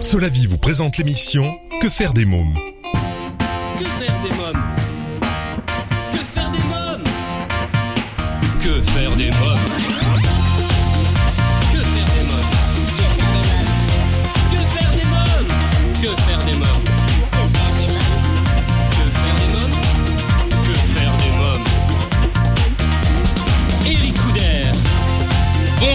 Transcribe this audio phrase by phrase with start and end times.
[0.00, 2.54] Solavi vous présente l'émission Que faire des mômes?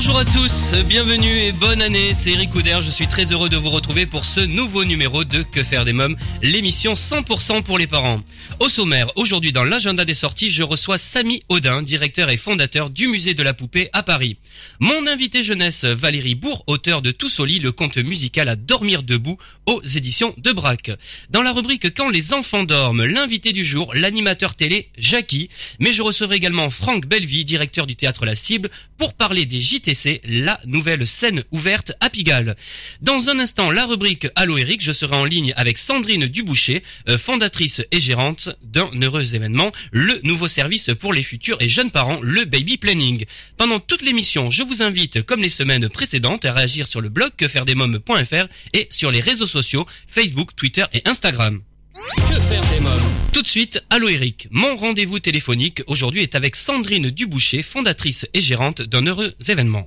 [0.03, 3.55] Bonjour à tous, bienvenue et bonne année, c'est Eric Couder, je suis très heureux de
[3.57, 7.85] vous retrouver pour ce nouveau numéro de Que faire des mômes, l'émission 100% pour les
[7.85, 8.19] parents.
[8.59, 13.09] Au sommaire, aujourd'hui dans l'agenda des sorties, je reçois Samy Audin, directeur et fondateur du
[13.09, 14.37] musée de la poupée à Paris.
[14.79, 19.03] Mon invité jeunesse, Valérie Bourg, auteur de Tous au lit, le conte musical à dormir
[19.03, 19.37] debout
[19.67, 20.91] aux éditions de Braque.
[21.29, 26.01] Dans la rubrique Quand les enfants dorment, l'invité du jour, l'animateur télé Jackie, mais je
[26.01, 31.05] recevrai également Franck Bellevie, directeur du théâtre La Cible, pour parler des JTC, la nouvelle
[31.05, 32.55] scène ouverte à Pigalle.
[33.01, 37.17] Dans un instant, la rubrique Allo Eric, je serai en ligne avec Sandrine Duboucher, euh,
[37.17, 42.19] fondatrice et gérante d'un heureux événement, le nouveau service pour les futurs et jeunes parents,
[42.21, 43.25] le Baby Planning.
[43.57, 47.31] Pendant toute l'émission, je vous invite, comme les semaines précédentes, à réagir sur le blog
[47.37, 51.61] quefairedesmoms.fr et sur les réseaux sociaux, Facebook, Twitter et Instagram.
[52.17, 54.49] Que faire des mômes Tout de suite, allô Eric.
[54.51, 59.85] Mon rendez-vous téléphonique aujourd'hui est avec Sandrine Duboucher, fondatrice et gérante d'un heureux événement.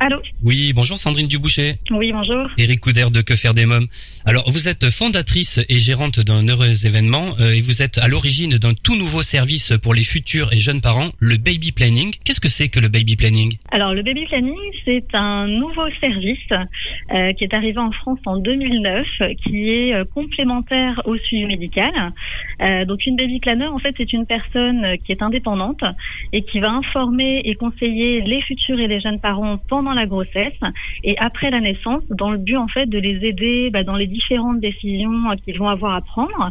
[0.00, 1.74] Allô Oui, bonjour Sandrine Duboucher.
[1.90, 2.46] Oui, bonjour.
[2.58, 3.88] Eric Couder de Que faire des mômes.
[4.24, 8.56] Alors, vous êtes fondatrice et gérante d'un heureux événement euh, et vous êtes à l'origine
[8.56, 12.14] d'un tout nouveau service pour les futurs et jeunes parents, le baby planning.
[12.24, 13.50] Qu'est-ce que c'est que le baby planning?
[13.72, 18.36] Alors, le baby planning, c'est un nouveau service euh, qui est arrivé en France en
[18.36, 19.06] 2009,
[19.42, 21.90] qui est euh, complémentaire au suivi médical.
[22.62, 25.82] Euh, donc, une baby planner, en fait, c'est une personne euh, qui est indépendante
[26.32, 30.27] et qui va informer et conseiller les futurs et les jeunes parents pendant la grossesse
[31.04, 34.06] et après la naissance, dans le but, en fait, de les aider bah, dans les
[34.06, 36.50] différentes décisions euh, qu'ils vont avoir à prendre.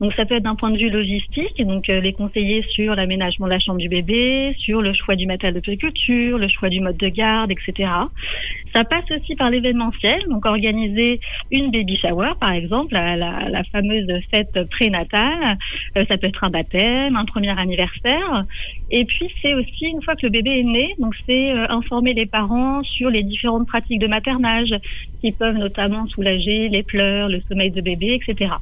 [0.00, 3.46] Donc, ça peut être d'un point de vue logistique, donc euh, les conseiller sur l'aménagement
[3.46, 6.80] de la chambre du bébé, sur le choix du matériel de périculture, le choix du
[6.80, 7.90] mode de garde, etc.
[8.74, 11.20] Ça passe aussi par l'événementiel, donc organiser
[11.50, 15.58] une baby shower, par exemple, la, fameuse fête prénatale.
[15.96, 18.44] Euh, ça peut être un baptême, un premier anniversaire.
[18.90, 22.26] Et puis, c'est aussi, une fois que le bébé est né, donc c'est informer les
[22.26, 24.70] parents sur les différentes pratiques de maternage
[25.20, 28.52] qui peuvent notamment soulager les pleurs, le sommeil de bébé, etc.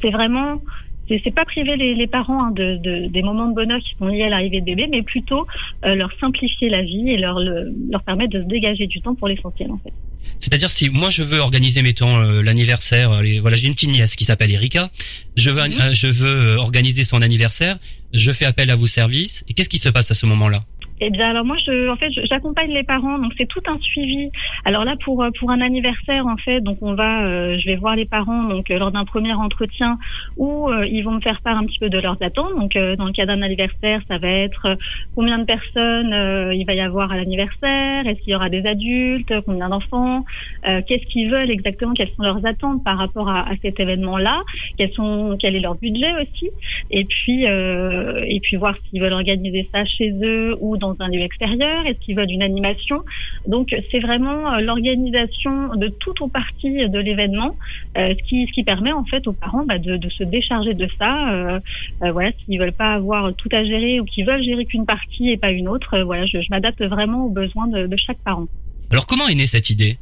[0.00, 0.60] C'est vraiment
[1.08, 4.08] c'est pas priver les, les parents hein, de, de- des moments de bonheur qui sont
[4.08, 5.46] liés à l'arrivée de bébé, mais plutôt
[5.84, 9.14] euh, leur simplifier la vie et leur le- leur permettre de se dégager du temps
[9.14, 9.92] pour l'essentiel en fait.
[10.40, 13.90] C'est-à-dire si moi je veux organiser mettons euh, l'anniversaire, euh, les- voilà j'ai une petite
[13.92, 14.88] nièce qui s'appelle Erika,
[15.36, 15.80] je veux Mhm.
[15.80, 17.76] euh, je veux organiser son anniversaire,
[18.12, 20.58] je fais appel à vos services et qu'est-ce qui se passe à ce moment-là?
[21.00, 24.30] Eh bien, alors moi, je, en fait, j'accompagne les parents, donc c'est tout un suivi.
[24.64, 27.76] Alors là, pour euh, pour un anniversaire, en fait, donc on va, euh, je vais
[27.76, 29.98] voir les parents donc euh, lors d'un premier entretien
[30.38, 32.56] où euh, ils vont me faire part un petit peu de leurs attentes.
[32.56, 34.78] Donc, euh, dans le cas d'un anniversaire, ça va être
[35.14, 39.32] combien de personnes il va y avoir à l'anniversaire, est-ce qu'il y aura des adultes,
[39.44, 40.24] combien d'enfants,
[40.64, 44.42] qu'est-ce qu'ils veulent exactement, quelles sont leurs attentes par rapport à, à cet événement-là,
[44.78, 46.50] quels sont, quel est leur budget aussi,
[46.90, 51.20] et puis et puis voir s'ils veulent organiser ça chez eux ou dans un lieu
[51.20, 53.02] extérieur, est-ce qu'ils veulent une animation.
[53.46, 57.56] Donc c'est vraiment euh, l'organisation de toute ou partie de l'événement,
[57.96, 60.74] euh, ce qui ce qui permet en fait aux parents bah, de, de se décharger
[60.74, 61.32] de ça.
[61.32, 61.60] Euh,
[62.02, 65.30] euh, voilà, s'ils veulent pas avoir tout à gérer ou qu'ils veulent gérer qu'une partie
[65.30, 68.46] et pas une autre, euh, voilà, je, m'adapte vraiment aux besoins de chaque parent.
[68.90, 69.96] Alors comment est née cette idée?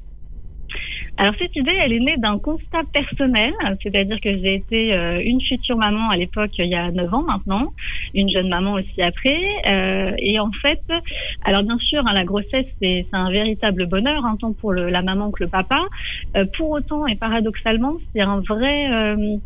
[1.17, 3.53] Alors cette idée, elle est née d'un constat personnel,
[3.83, 7.23] c'est-à-dire que j'ai été euh, une future maman à l'époque, il y a 9 ans
[7.23, 7.69] maintenant,
[8.15, 10.83] une jeune maman aussi après, euh, et en fait,
[11.45, 15.03] alors bien sûr, hein, la grossesse c'est un véritable bonheur, hein, tant pour le- la
[15.03, 15.81] maman que le papa.
[16.37, 19.37] Euh, pour autant et paradoxalement, c'est un vrai euh,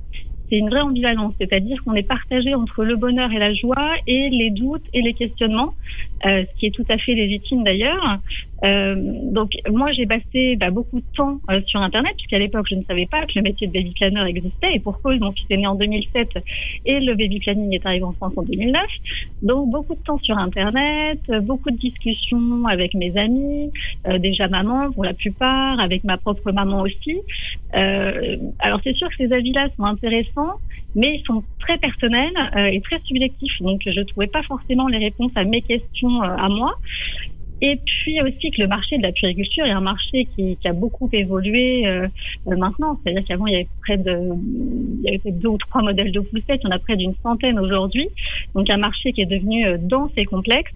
[0.48, 4.30] c'est une vraie ambivalence, c'est-à-dire qu'on est partagé entre le bonheur et la joie et
[4.30, 5.74] les doutes et les questionnements,
[6.24, 8.18] euh, ce qui est tout à fait légitime d'ailleurs.
[8.64, 8.94] Euh,
[9.32, 12.82] donc moi j'ai passé bah, beaucoup de temps euh, sur Internet puisqu'à l'époque je ne
[12.82, 15.56] savais pas que le métier de baby planner existait et pour cause mon fils est
[15.56, 16.28] né en 2007
[16.84, 18.82] et le baby planning est arrivé en France en 2009.
[19.42, 23.70] Donc beaucoup de temps sur Internet, euh, beaucoup de discussions avec mes amis,
[24.06, 27.18] euh, déjà maman pour la plupart, avec ma propre maman aussi.
[27.74, 30.56] Euh, alors c'est sûr que ces avis-là sont intéressants,
[30.94, 33.60] mais ils sont très personnels euh, et très subjectifs.
[33.60, 36.74] Donc je trouvais pas forcément les réponses à mes questions à moi.
[37.60, 41.08] Et puis aussi que le marché de la puériculture est un marché qui, a beaucoup
[41.12, 42.06] évolué euh,
[42.46, 43.00] maintenant.
[43.02, 44.16] C'est-à-dire qu'avant il y avait près de,
[45.02, 47.58] il y avait deux ou trois modèles de poussettes, il y a près d'une centaine
[47.58, 48.08] aujourd'hui.
[48.54, 50.72] Donc un marché qui est devenu euh, dense et complexe.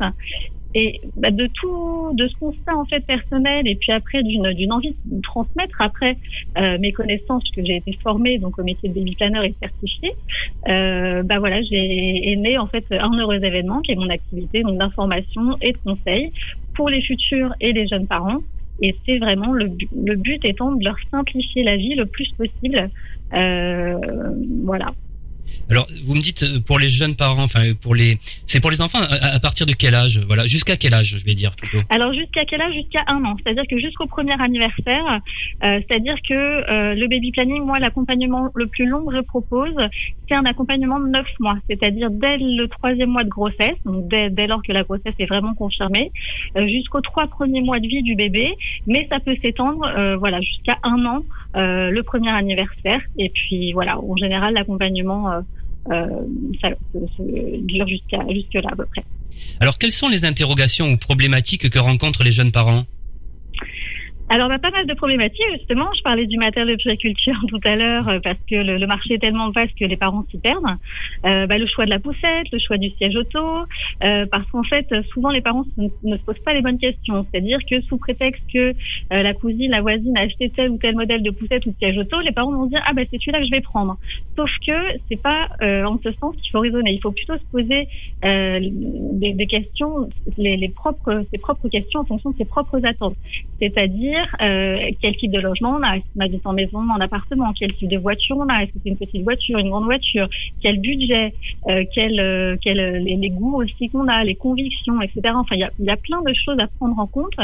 [0.75, 4.73] Et bah, de tout, de ce constat en fait personnel, et puis après d'une d'une
[4.73, 6.17] envie de transmettre après
[6.59, 10.13] euh, mes connaissances que j'ai été formée donc au métier de baby planner et certifiée,
[10.69, 14.79] euh, bah voilà, j'ai né en fait un heureux événement qui est mon activité donc
[14.79, 16.33] d'information et de conseil
[16.75, 18.39] pour les futurs et les jeunes parents.
[18.81, 22.33] Et c'est vraiment le, bu- le but étant de leur simplifier la vie le plus
[22.39, 22.91] possible.
[23.35, 23.99] Euh,
[24.65, 24.93] voilà.
[25.71, 28.81] Alors, vous me dites euh, pour les jeunes parents, enfin pour les, c'est pour les
[28.83, 31.79] enfants à, à partir de quel âge Voilà, jusqu'à quel âge, je vais dire plutôt.
[31.89, 32.75] Alors jusqu'à quel âge?
[32.75, 33.37] Jusqu'à un an.
[33.43, 35.21] C'est-à-dire que jusqu'au premier anniversaire,
[35.63, 39.75] euh, c'est-à-dire que euh, le baby planning, moi, l'accompagnement le plus long que je propose,
[40.29, 44.31] c'est un accompagnement de neuf mois, c'est-à-dire dès le troisième mois de grossesse, donc dès,
[44.31, 46.11] dès lors que la grossesse est vraiment confirmée,
[46.57, 48.49] euh, jusqu'aux trois premiers mois de vie du bébé,
[48.87, 51.23] mais ça peut s'étendre, euh, voilà, jusqu'à un an,
[51.57, 55.29] euh, le premier anniversaire, et puis voilà, en général, l'accompagnement
[55.89, 57.23] ça, ça- ça
[57.63, 59.05] dure jusqu'à jusque là à peu près.
[59.61, 62.85] Alors, quelles sont les interrogations ou problématiques que rencontrent les jeunes parents?
[64.33, 65.91] Alors, bah, pas mal de problématiques, justement.
[65.95, 69.19] Je parlais du matériel de puriculture tout à l'heure euh, parce que le, marché est
[69.19, 70.65] tellement vaste que les parents s'y perdent.
[71.27, 73.39] Euh, bah, le choix de la poussette, le choix du siège auto,
[74.03, 77.27] euh, parce qu'en fait, souvent les parents ne, se posent pas les bonnes questions.
[77.31, 78.73] C'est-à-dire que sous prétexte que
[79.11, 81.99] la cousine, la voisine a acheté tel ou tel modèle de poussette ou de siège
[81.99, 83.99] auto, les parents vont dire ah bah c'est celui-là que je vais prendre.
[84.35, 84.73] Sauf que
[85.11, 86.93] c'est pas en ce sens qu'il faut raisonner.
[86.93, 87.87] Il faut plutôt se poser
[88.23, 90.09] des, questions,
[90.39, 93.17] les propres, ses propres questions en fonction de ses propres attentes.
[93.61, 97.53] C'est-à-dire euh, quel type de logement on a, est-ce qu'on habite en maison, en appartement,
[97.59, 100.29] quel type de voiture on a, est-ce que c'est une petite voiture, une grande voiture,
[100.63, 101.35] quel budget,
[101.69, 105.21] euh, euh, euh, les, goûts aussi qu'on a, les convictions, etc.
[105.35, 107.37] Enfin, il y a, plein de choses à prendre en compte.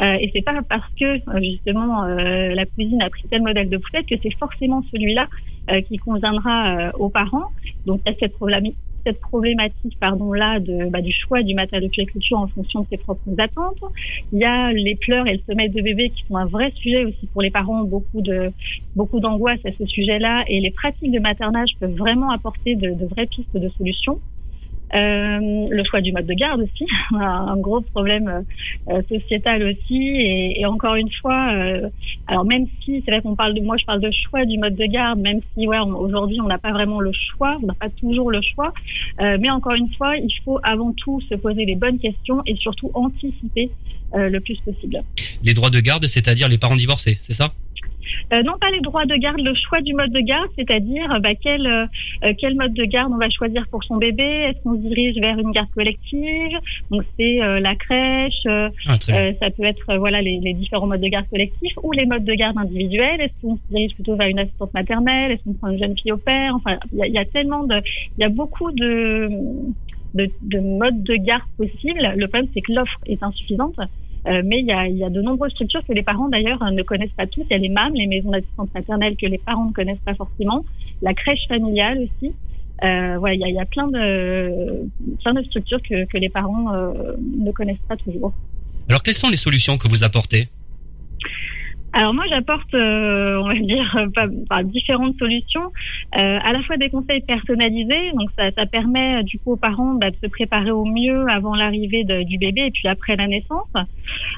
[0.00, 4.14] Et c'est pas parce que justement la cuisine a pris tel modèle de poussette que
[4.22, 5.28] c'est forcément celui-là
[5.82, 7.50] qui conviendra euh, aux parents.
[7.86, 11.92] Donc il y a cette problématique pardon là de bah, du choix du matériel de
[11.92, 13.82] puriculture en fonction de ses propres attentes.
[14.32, 17.04] Il y a les pleurs et le sommeil de bébé qui sont un vrai sujet
[17.04, 18.52] aussi pour les parents, beaucoup de
[18.96, 23.06] beaucoup d'angoisse à ce sujet-là et les pratiques de maternage peuvent vraiment apporter de, de
[23.06, 24.18] vraies pistes de solutions.
[24.94, 28.44] Euh, le choix du mode de garde aussi, un gros problème
[28.88, 29.98] euh, sociétal aussi.
[30.56, 31.88] Et, encore une fois, euh,
[32.26, 34.76] alors même si c'est vrai qu'on parle de, moi je parle de choix du mode
[34.76, 37.88] de garde, même si ouais aujourd'hui on n'a pas vraiment le choix, on n'a pas
[37.90, 38.72] toujours le choix,
[39.20, 42.56] euh, mais encore une fois, il faut avant tout se poser les bonnes questions et
[42.56, 43.70] surtout anticiper
[44.14, 45.02] euh, le plus possible.
[45.42, 47.52] Les droits de garde, c'est-à-dire les parents divorcés, c'est ça?
[48.32, 51.34] Euh, non pas les droits de garde, le choix du mode de garde, c'est-à-dire bah,
[51.40, 51.86] quel euh,
[52.38, 54.22] quel mode de garde on va choisir pour son bébé.
[54.22, 56.58] Est-ce qu'on se dirige vers une garde collective
[56.90, 61.08] Donc c'est euh, la crèche, ah, ça peut être voilà les, les, différents modes de
[61.08, 63.20] garde collectifs ou les modes de garde individuels.
[63.20, 66.12] Est-ce qu'on se dirige plutôt vers une assistante maternelle Est-ce qu'on prend une jeune fille
[66.12, 67.80] au père Enfin, il y a, y a, tellement de,
[68.16, 69.28] il y a beaucoup de
[70.14, 72.14] de, de modes de garde possibles.
[72.16, 73.78] Le problème c'est que l'offre est insuffisante.
[74.28, 77.26] Euh, mais il y, a, de nombreuses structures que les parents d'ailleurs ne connaissent pas
[77.26, 77.42] tous.
[77.48, 80.14] Il y a les MAM, les maisons d'assistance maternelle que les parents ne connaissent pas
[80.14, 80.64] forcément,
[81.00, 82.34] la crèche familiale aussi.
[82.84, 84.86] Euh, il y a, plein de
[85.22, 88.32] plein de structures que, que les parents euh, ne connaissent pas toujours.
[88.88, 90.48] Alors quelles sont les solutions que vous apportez?
[91.98, 95.72] Alors moi j'apporte, euh, on va dire, pas, pas, différentes solutions,
[96.16, 99.94] euh, à la fois des conseils personnalisés, donc ça, ça permet du coup aux parents
[99.94, 103.66] bah, de se préparer au mieux avant l'arrivée du bébé et puis après la naissance.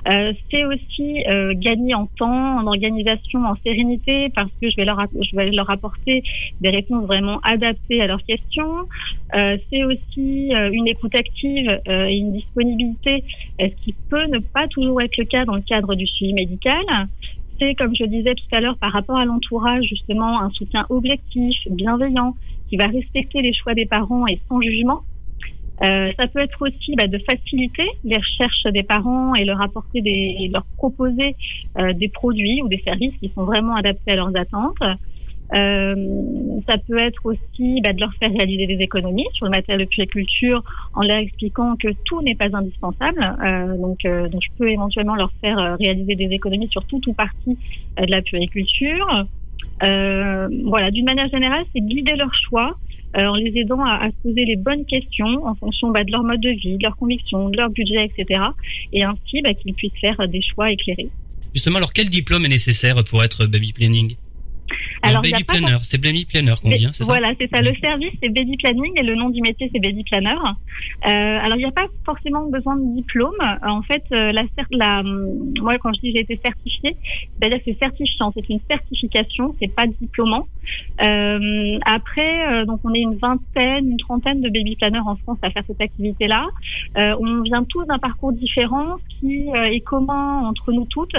[0.09, 4.87] Euh, c'est aussi euh, gagner en temps, en organisation, en sérénité, parce que je vais
[4.87, 6.23] leur je vais leur apporter
[6.63, 8.89] des réponses vraiment adaptées à leurs questions.
[9.35, 13.23] Euh, c'est aussi euh, une écoute active et une disponibilité,
[13.59, 16.81] ce qui peut ne pas toujours être le cas dans le cadre du suivi médical
[17.79, 22.35] comme je disais tout à l'heure, par rapport à l'entourage, justement, un soutien objectif, bienveillant,
[22.69, 25.03] qui va respecter les choix des parents et sans jugement.
[25.83, 30.03] Euh, ça peut être aussi bah, de faciliter les recherches des parents et leur apporter
[30.03, 31.37] des, leur proposer
[31.79, 34.77] euh, des produits ou des services qui sont vraiment adaptés à leurs attentes.
[35.53, 39.85] Euh, ça peut être aussi bah, de leur faire réaliser des économies sur le matériel
[39.85, 40.63] de puériculture
[40.95, 43.37] en leur expliquant que tout n'est pas indispensable.
[43.45, 47.13] Euh, donc, euh, donc, je peux éventuellement leur faire réaliser des économies sur tout ou
[47.13, 47.59] partie
[47.99, 49.27] de la puériculture.
[49.81, 52.77] Voilà, d'une manière générale, c'est guider leur choix.
[53.15, 56.23] en les aidant à, à, se poser les bonnes questions en fonction bah, de leur
[56.23, 58.41] mode de vie, de leurs convictions, de leur budget, etc.
[58.93, 61.09] Et ainsi bah, qu'ils puissent faire des choix éclairés.
[61.55, 64.15] Justement, alors quel diplôme est nécessaire pour être baby planning?
[65.03, 67.63] Alors, baby planner, c'est baby planner qu'on dit, hein, c'est ça Voilà, c'est ça.
[67.63, 70.31] Le service, c'est baby planning et le nom du métier, c'est baby planner.
[70.31, 73.35] Euh, alors, il n'y a pas forcément besoin de diplôme.
[73.63, 76.97] En fait, euh, la, la, moi, quand je dis j'ai été certifiée,
[77.39, 78.33] c'est-à-dire que c'est certifiant.
[78.35, 80.47] C'est une certification, c'est pas diplômant.
[81.03, 85.39] Euh, après, euh, donc on est une vingtaine, une trentaine de baby planners en France
[85.43, 86.47] à faire cette activité-là.
[86.97, 88.97] Euh, on vient tous d'un parcours différent.
[88.99, 91.17] Ce qui est commun entre nous toutes,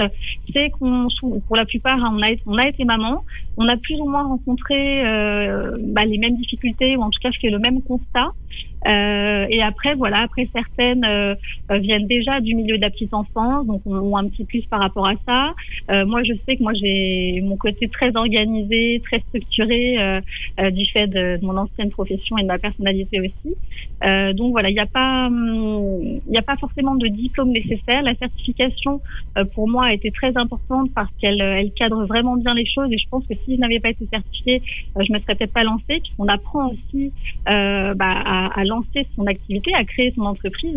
[0.52, 1.08] c'est qu'on,
[1.46, 3.24] pour la plupart, hein, on a, on a été maman.
[3.56, 5.02] On a plus ou moins rencontré
[5.80, 8.32] bah, les mêmes difficultés ou en tout cas fait le même constat.
[8.86, 11.34] Euh, et après, voilà, après certaines euh,
[11.70, 15.06] viennent déjà du milieu de la petite enfance, donc ont un petit plus par rapport
[15.06, 15.54] à ça.
[15.90, 20.86] Euh, moi, je sais que moi j'ai mon côté très organisé, très structuré euh, du
[20.92, 23.56] fait de, mon ancienne profession et de ma personnalité aussi.
[24.34, 28.02] donc voilà, il n'y a pas, hum, il n'y a pas forcément de diplôme nécessaire.
[28.02, 29.00] La certification
[29.54, 32.98] pour moi a été très importante parce qu'elle elle cadre vraiment bien les choses et
[32.98, 34.62] je pense que si je n'avais pas été certifiée,
[34.96, 36.00] je me serais peut-être pas lancée.
[36.02, 37.12] Puisqu'on apprend aussi
[37.46, 38.64] bah, à, à
[39.16, 40.76] son activité, à créer son entreprise,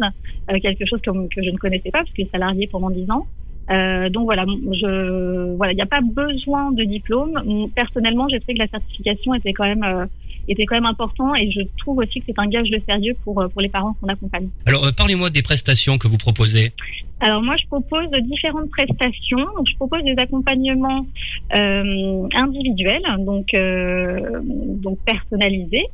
[0.52, 3.26] euh, quelque chose comme, que je ne connaissais pas parce que salarié pendant dix ans.
[3.72, 7.70] Euh, donc voilà, je voilà, il n'y a pas besoin de diplôme.
[7.76, 10.06] Personnellement, j'ai trouvé que la certification était quand même euh,
[10.48, 13.44] était quand même important et je trouve aussi que c'est un gage de sérieux pour
[13.52, 14.50] pour les parents qu'on accompagne.
[14.66, 16.74] Alors parlez-moi des prestations que vous proposez.
[17.22, 19.46] Alors moi, je propose différentes prestations.
[19.56, 21.06] Donc, je propose des accompagnements
[21.54, 25.86] euh, individuels, donc euh, donc personnalisés.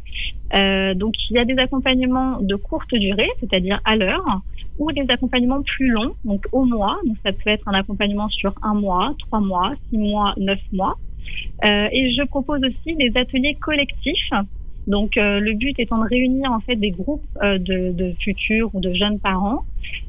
[0.53, 4.41] Euh, donc il y a des accompagnements de courte durée, c'est-à-dire à, l'heure,
[4.79, 6.97] ou des accompagnements plus longs, donc au mois.
[7.05, 10.95] Donc ça peut être un accompagnement sur un mois, trois mois, six mois, neuf mois.
[11.63, 14.31] Euh, et je propose aussi des ateliers collectifs
[14.87, 18.79] donc euh, le but étant de réunir en fait des groupes euh, de, futurs ou
[18.79, 19.63] de jeunes parents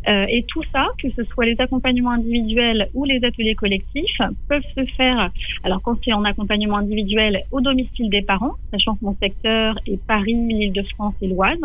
[0.07, 4.85] et tout ça, que ce soit les accompagnements individuels ou les ateliers collectifs, peuvent se
[4.97, 5.31] faire.
[5.63, 10.01] Alors quand c'est en accompagnement individuel au domicile des parents, sachant que mon secteur est
[10.07, 11.59] Paris, l'Île-de-France et l'Oise.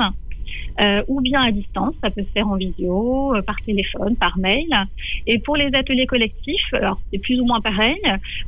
[0.80, 4.38] Euh, ou bien à distance, ça peut se faire en visio, euh, par téléphone, par
[4.38, 4.68] mail.
[5.26, 7.98] Et pour les ateliers collectifs, alors c'est plus ou moins pareil,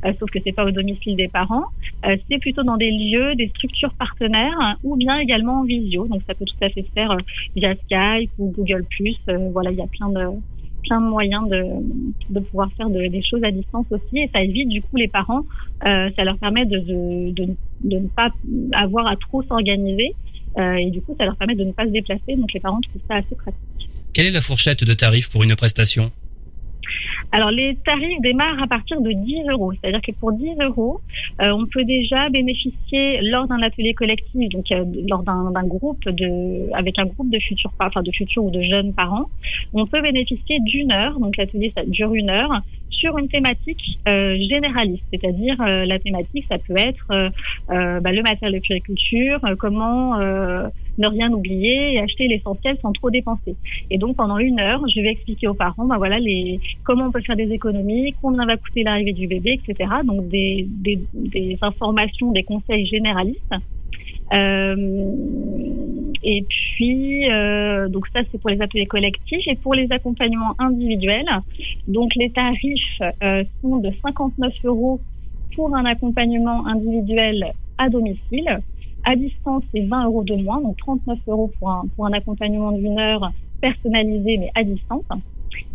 [0.04, 1.66] euh, sauf que c'est pas au domicile des parents,
[2.02, 6.06] c'est plutôt dans des lieux, des structures partenaires, ou bien également en visio.
[6.06, 7.16] Donc ça peut tout à fait se faire
[7.56, 8.86] via Skype ou Google
[9.52, 10.26] voilà, il y a plein de
[10.82, 11.62] plein de moyens de,
[12.30, 15.42] de pouvoir faire des choses à distance aussi et ça évite du coup les parents
[15.82, 17.54] ça leur permet de, de,
[17.84, 18.30] de, ne pas
[18.72, 21.90] avoir à trop s'organiser euh, et du coup, ça leur permet de ne pas se
[21.90, 22.36] déplacer.
[22.36, 23.60] Donc les parents trouvent ça assez pratique.
[24.12, 26.10] Quelle est la fourchette de tarifs pour une prestation?
[27.32, 31.00] Alors les tarifs démarrent à partir de 10 euros, c'est-à-dire que pour 10 euros,
[31.40, 36.72] euh, on peut déjà bénéficier lors d'un atelier collectif, donc euh, lors d'un groupe de,
[36.74, 39.26] avec un groupe de futurs, enfin de futurs ou de jeunes parents,
[39.72, 44.36] on peut bénéficier d'une heure, donc l'atelier ça dure une heure, sur une thématique euh,
[44.48, 47.06] généraliste, c'est-à-dire la thématique ça peut être
[47.68, 50.18] bah, le matériel de puriculture, comment
[51.00, 53.56] ne rien oublier et acheter l'essentiel sans trop dépenser.
[53.90, 57.10] Et donc pendant une heure, je vais expliquer aux parents, bah voilà les comment on
[57.10, 59.90] peut faire des économies, combien va coûter l'arrivée du bébé, etc.
[60.04, 63.54] Donc des, des, des informations, des conseils généralistes.
[64.32, 65.14] Euh,
[66.22, 71.28] et puis, euh, donc ça c'est pour les ateliers collectifs et pour les accompagnements individuels.
[71.88, 75.00] Donc les tarifs euh, sont de 59 euros
[75.54, 78.60] pour un accompagnement individuel à domicile.
[79.04, 82.72] À distance, c'est 20 euros de moins, donc 39 euros pour un, pour un accompagnement
[82.72, 83.32] d'une heure
[83.62, 85.04] personnalisé mais à distance.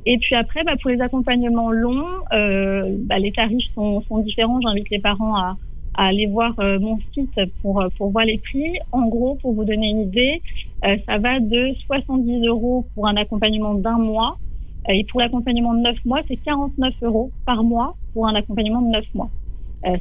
[0.06, 4.62] Et puis après, bah, pour les accompagnements longs, euh, bah, les tarifs sont, sont différents.
[4.62, 5.58] J'invite les parents à,
[5.98, 8.78] à aller voir euh, mon site pour, pour voir les prix.
[8.92, 10.42] En gros, pour vous donner une idée,
[10.86, 14.38] euh, ça va de 70 euros pour un accompagnement d'un mois.
[14.88, 18.92] Et pour l'accompagnement de 9 mois, c'est 49 euros par mois pour un accompagnement de
[18.92, 19.30] 9 mois.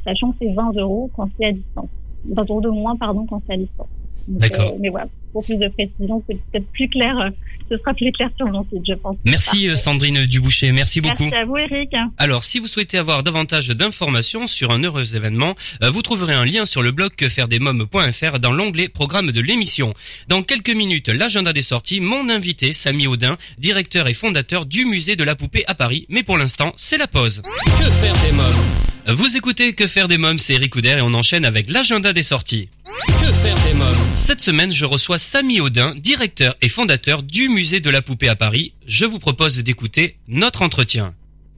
[0.03, 1.89] sachant que c'est 20 euros quand c'est à distance.
[2.29, 3.89] 20 euros de moins, pardon, quand c'est à distance.
[4.27, 4.75] D'accord.
[4.79, 7.31] mais voilà, pour plus de précision, c'est peut-être plus clair
[7.69, 9.17] ce sera plus clair sur mon site, je pense.
[9.25, 11.23] Merci euh, Sandrine Duboucher, merci beaucoup.
[11.23, 11.89] Merci à vous Eric.
[12.17, 16.45] Alors, si vous souhaitez avoir davantage d'informations sur un heureux événement, euh, vous trouverez un
[16.45, 19.93] lien sur le blog quefairedesmoms.fr dans l'onglet programme de l'émission.
[20.27, 25.15] Dans quelques minutes, l'agenda des sorties, mon invité Samy Audin, directeur et fondateur du musée
[25.15, 26.05] de la poupée à Paris.
[26.09, 27.41] Mais pour l'instant, c'est la pause.
[27.65, 29.15] Que faire des mômes?
[29.17, 32.69] Vous écoutez Que faire des mômes, c'est Eric et on enchaîne avec l'agenda des sorties.
[33.07, 34.04] Que faire des mômes?
[34.15, 38.37] Cette semaine, je reçois Samy Audin, directeur et fondateur du musée de la poupée à
[38.37, 38.73] Paris.
[38.87, 41.13] Je vous propose d'écouter notre entretien.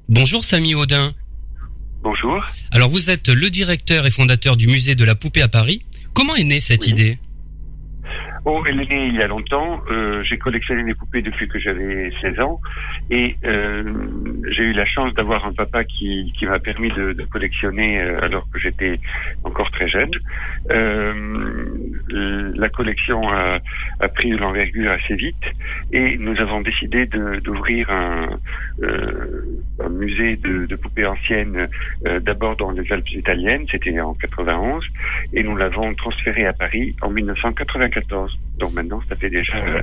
[0.10, 1.14] Bonjour Samy Audin.
[2.02, 2.44] Bonjour.
[2.72, 5.84] Alors vous êtes le directeur et fondateur du musée de la poupée à Paris.
[6.14, 7.20] Comment est née cette idée?
[8.50, 9.82] Oh, elle est née il y a longtemps.
[9.92, 12.62] Euh, j'ai collectionné les poupées depuis que j'avais 16 ans
[13.10, 13.84] et euh,
[14.52, 18.22] j'ai eu la chance d'avoir un papa qui, qui m'a permis de, de collectionner euh,
[18.24, 19.02] alors que j'étais
[19.44, 20.12] encore très jeune.
[20.72, 23.60] Euh, la collection a,
[24.00, 25.36] a pris de l'envergure assez vite
[25.92, 27.08] et nous avons décidé
[27.44, 28.40] d'ouvrir un,
[28.84, 31.68] euh, un musée de, de poupées anciennes
[32.06, 34.84] euh, d'abord dans les Alpes italiennes, c'était en 91
[35.34, 38.38] et nous l'avons transféré à Paris en 1994.
[38.60, 39.82] Donc maintenant, ça fait déjà euh,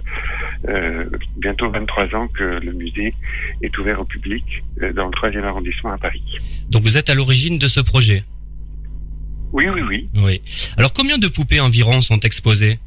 [0.69, 1.05] euh,
[1.37, 3.15] bientôt 23 ans que le musée
[3.63, 4.45] est ouvert au public
[4.83, 6.23] euh, dans le troisième arrondissement à Paris.
[6.71, 8.25] Donc vous êtes à l'origine de ce projet?
[9.53, 10.09] Oui, oui, oui.
[10.17, 10.43] Oui.
[10.77, 12.79] Alors combien de poupées environ sont exposées?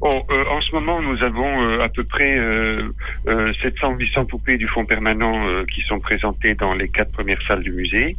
[0.00, 2.90] Bon, euh, en ce moment, nous avons euh, à peu près euh,
[3.26, 7.62] euh, 700-800 poupées du fonds permanent euh, qui sont présentées dans les quatre premières salles
[7.62, 8.16] du musée,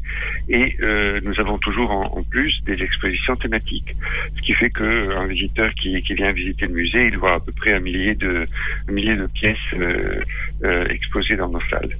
[0.49, 3.95] et euh, nous avons toujours en, en plus des expositions thématiques,
[4.35, 7.35] ce qui fait que euh, un visiteur qui, qui vient visiter le musée, il voit
[7.35, 8.47] à peu près un millier de
[8.87, 10.21] un millier de pièces euh,
[10.63, 11.95] euh, exposées dans nos salles.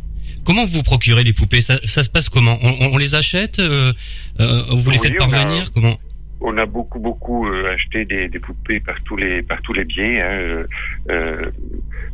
[0.46, 1.62] Comment vous procurez les poupées?
[1.62, 2.58] Ça, ça se passe comment?
[2.64, 3.60] On, on- on les achète?
[3.60, 3.94] Euh,
[4.40, 5.72] euh, Vous les Oui, faites a- parvenir?
[5.72, 5.98] Comment?
[6.42, 9.86] On a beaucoup beaucoup euh, acheté des, des poupées par tous les par tous les
[9.86, 10.68] biais, hein, euh,
[11.10, 11.52] euh,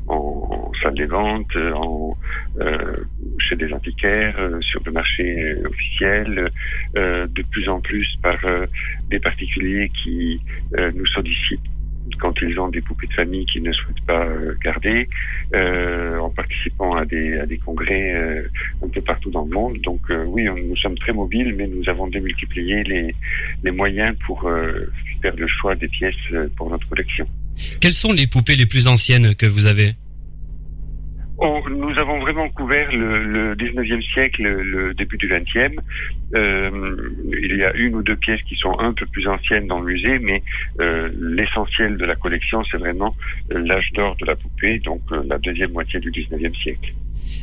[0.08, 2.18] en, en salle des ventes, en
[2.60, 2.98] euh,
[3.40, 6.52] chez des antiquaires, euh, sur le marché officiel,
[6.96, 8.38] euh, de plus en plus par
[9.10, 10.42] des particuliers qui
[10.78, 11.62] nous sollicitent
[12.20, 15.08] quand ils ont des poupées de famille qu'ils ne souhaitent pas euh, garder,
[15.54, 18.44] euh, en participant à des, à des congrès euh,
[18.84, 19.78] un peu partout dans le monde.
[19.82, 23.16] Donc euh, oui, nous sommes très mobiles, mais nous avons démultiplié les,
[23.64, 24.92] les moyens pour euh,
[25.22, 27.28] faire le choix des pièces euh, pour notre collection.
[27.80, 29.94] Quelles sont les poupées les plus anciennes que vous avez?
[31.44, 35.76] Oh, nous avons vraiment couvert le, le 19e siècle, le début du 20e.
[36.36, 39.80] Euh, il y a une ou deux pièces qui sont un peu plus anciennes dans
[39.80, 40.44] le musée, mais
[40.80, 43.16] euh, l'essentiel de la collection, c'est vraiment
[43.52, 46.94] euh, l'âge d'or de la poupée, donc euh, la deuxième moitié du 19e siècle.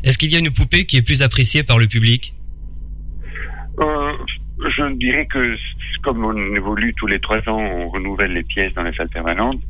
[0.05, 2.35] Est-ce qu'il y a une poupée qui est plus appréciée par le public?
[4.61, 5.57] Je dirais que
[6.03, 9.61] comme on évolue tous les trois ans, on renouvelle les pièces dans les salles permanentes.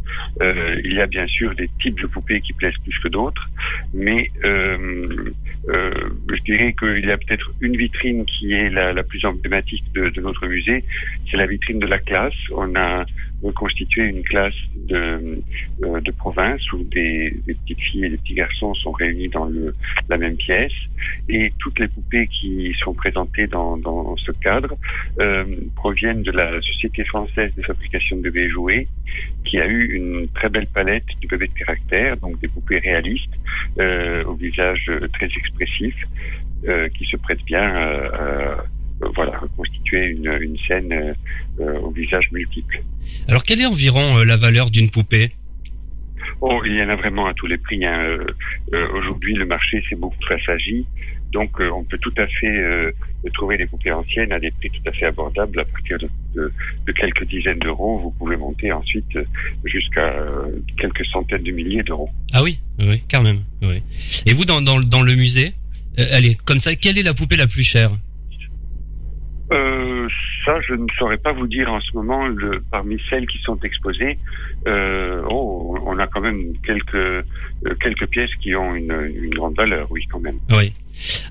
[0.42, 3.48] Euh, il y a bien sûr des types de poupées qui plaisent plus que d'autres,
[3.94, 5.32] mais euh,
[5.68, 5.90] euh,
[6.28, 10.10] je dirais qu'il y a peut-être une vitrine qui est la, la plus emblématique de,
[10.10, 10.84] de notre musée,
[11.30, 12.34] c'est la vitrine de la classe.
[12.54, 13.04] On a
[13.42, 15.40] reconstitué une classe de,
[15.84, 19.46] euh, de province où des, des petites filles et des petits garçons sont réunis dans
[19.46, 19.74] le,
[20.08, 20.72] la même pièce.
[21.28, 24.76] Et toutes les poupées qui sont présentées dans, dans ce cadre
[25.20, 25.44] euh,
[25.76, 28.88] proviennent de la Société française de fabrication de bébés et jouets,
[29.44, 33.34] qui a eu une très belle palette de bébés de caractère, donc des poupées réalistes
[33.78, 35.94] euh, au visage très expressif,
[36.66, 37.68] euh, qui se prêtent bien
[39.14, 41.12] voilà, reconstituer une, une scène euh,
[41.60, 42.82] euh, au visage multiple.
[43.28, 45.30] Alors quelle est environ euh, la valeur d'une poupée?
[46.40, 47.84] Oh, il y en a vraiment à tous les prix.
[47.84, 47.98] hein.
[48.00, 48.24] Euh,
[48.72, 50.86] euh, Aujourd'hui, le marché s'est beaucoup assagi.
[51.32, 52.90] Donc, euh, on peut tout à fait euh,
[53.34, 55.60] trouver des poupées anciennes à des prix tout à fait abordables.
[55.60, 56.52] À partir de, de-
[56.86, 59.24] de quelques dizaines d'euros, vous pouvez monter ensuite euh,
[59.64, 60.46] jusqu'à euh,
[60.78, 62.08] quelques centaines de milliers d'euros.
[62.32, 63.40] Ah oui, oui, quand même.
[63.62, 63.82] Oui.
[64.26, 65.52] Et vous, dans, dans, dans le musée,
[65.98, 67.90] euh, allez, comme ça, quelle est la poupée la plus chère?
[67.92, 67.96] Euh,
[70.48, 72.26] ça, je ne saurais pas vous dire en ce moment.
[72.26, 74.18] Le, parmi celles qui sont exposées,
[74.66, 77.22] euh, oh, on a quand même quelques euh,
[77.82, 80.38] quelques pièces qui ont une, une grande valeur, oui, quand même.
[80.50, 80.72] Oui.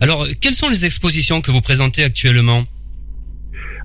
[0.02, 2.62] Alors, quelles sont les expositions que vous présentez actuellement?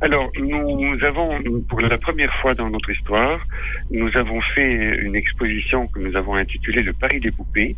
[0.02, 3.38] Alors, nous avons, pour la première fois dans notre histoire,
[3.92, 7.76] nous avons fait une exposition que nous avons intitulée Le Paris des poupées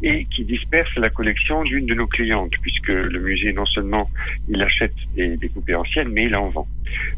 [0.00, 4.08] et qui disperse la collection d'une de nos clientes, puisque le musée, non seulement
[4.48, 6.68] il achète des, des poupées anciennes, mais il en vend.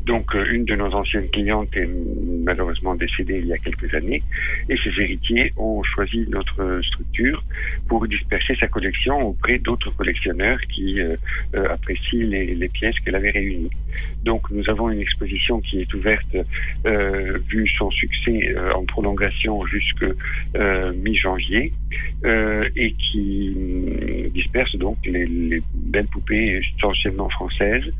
[0.06, 1.88] Donc, euh, une de nos anciennes clientes est
[2.44, 4.22] malheureusement décédée il y a quelques années
[4.68, 7.44] et ses héritiers ont choisi notre structure
[7.88, 11.16] pour disperser sa collection auprès d'autres collectionneurs qui euh,
[11.54, 13.70] euh, apprécient les, pièces qu'elle avait réunies.
[14.24, 16.36] Donc nous avons une exposition qui est ouverte,
[17.50, 20.04] vu son succès en prolongation jusque
[21.02, 21.72] mi-janvier,
[22.76, 23.56] et qui
[24.34, 27.90] disperse donc les, les belles poupées essentiellement françaises,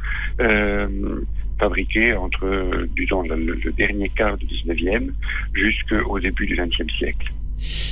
[1.58, 5.10] fabriquées entre, euh, disons, le, le dernier quart du 19e
[5.54, 7.32] jusqu'au début du 20e siècle.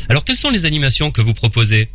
[0.09, 1.89] Alors, quelles sont les animations que vous proposez?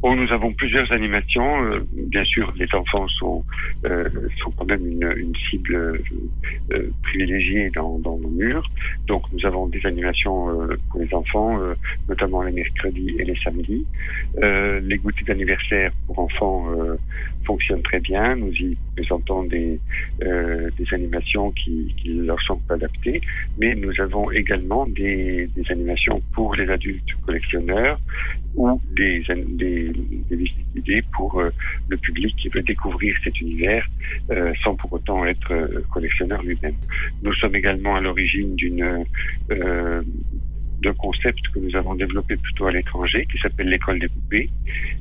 [0.00, 1.64] Bon, nous avons plusieurs animations.
[1.64, 3.44] Euh, bien sûr, les enfants sont
[3.84, 4.08] euh,
[4.40, 5.74] sont quand même une, une cible
[6.70, 8.70] euh, privilégiée dans, dans nos murs.
[9.08, 11.58] Donc, nous avons des animations pour les enfants,
[12.08, 13.86] notamment les mercredis et les samedis.
[14.40, 16.66] Les goûters d'anniversaire pour enfants
[17.48, 18.36] fonctionnent très bien.
[18.36, 19.80] Nous y présentant des,
[20.22, 23.20] euh, animations qui, qui leur sont adaptées,
[23.58, 27.98] mais nous avons également des, animations pour les adultes collectionneurs
[28.54, 29.22] ou des,
[29.62, 29.92] des,
[30.30, 31.50] des guidées pour euh,
[31.88, 33.84] le public qui veut découvrir cet univers
[34.30, 35.52] euh, sans pour autant être
[35.92, 36.76] collectionneur lui-même.
[37.22, 39.04] Nous sommes également à l'origine d'une
[40.82, 44.50] d'un concept que nous avons développé plutôt à l'étranger, qui s'appelle l'école des poupées,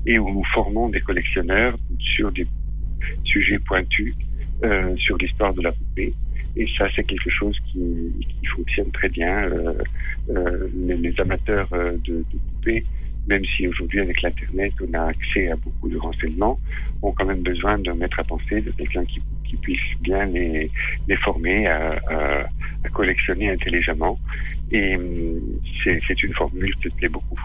[0.05, 2.47] et où nous formons des collectionneurs sur des
[3.23, 4.15] sujets pointus
[4.63, 6.13] euh, sur l'histoire de la poupée.
[6.55, 9.43] Et ça, c'est quelque chose qui, qui, fonctionne très bien.
[9.43, 9.73] Euh,
[10.29, 12.83] euh, les, amateurs euh, de, de, poupées,
[13.27, 16.59] même si aujourd'hui avec l'Internet, on a accès à beaucoup de renseignements,
[17.03, 20.71] ont quand même besoin d'un maître à penser, de quelqu'un qui, qui, puisse bien les,
[21.07, 22.41] les former à, à,
[22.83, 24.17] à collectionner intelligemment.
[24.71, 25.39] Et hum,
[25.83, 27.39] c'est une formule qui plaît beaucoup.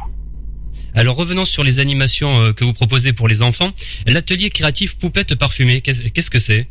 [0.94, 3.72] Alors revenons sur les animations euh, que vous proposez pour les enfants.
[4.06, 6.66] L'atelier créatif poupette parfumée, qu'est-ce que c'est?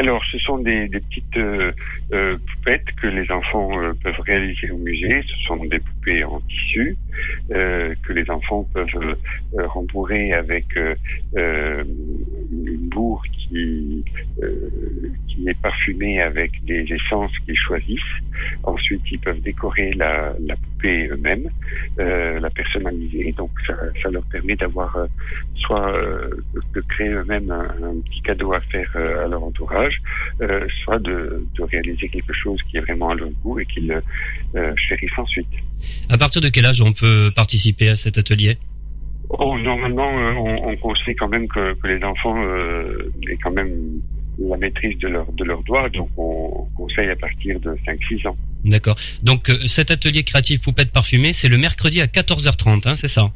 [0.00, 1.72] Alors, ce sont des, petites euh,
[2.14, 5.20] euh, poupettes que les enfants euh, peuvent réaliser au musée.
[5.28, 6.96] Ce sont des poupées en tissu
[7.50, 9.16] que les enfants peuvent
[9.54, 10.64] rembourrer avec
[11.36, 14.02] une bourre qui,
[15.28, 18.16] qui est parfumée avec des essences qu'ils choisissent.
[18.62, 21.48] Ensuite, ils peuvent décorer la, la poupée eux-mêmes,
[21.96, 23.32] la personnaliser.
[23.36, 24.96] Donc, ça, ça leur permet d'avoir
[25.56, 25.92] soit
[26.74, 29.94] de créer eux-mêmes un, un, petit cadeau à faire à leur entourage,
[30.40, 33.92] euh, soit de, de, réaliser quelque chose qui est vraiment à leur goût et qu'ils
[33.92, 35.48] euh, chérissent ensuite.
[36.08, 38.56] À partir de quel âge on peut participer à cet atelier?
[39.28, 43.52] Oh, Normalement, euh, on, on, conseille quand même que, que les enfants euh, aient quand
[43.52, 44.00] même
[44.38, 48.36] la maîtrise de leurs doigts, donc on conseille à partir de 5-6 ans.
[48.64, 48.96] D'accord.
[49.22, 53.32] Donc euh, cet atelier créatif poupette parfumée, c'est le mercredi à 14h30, hein, c'est ça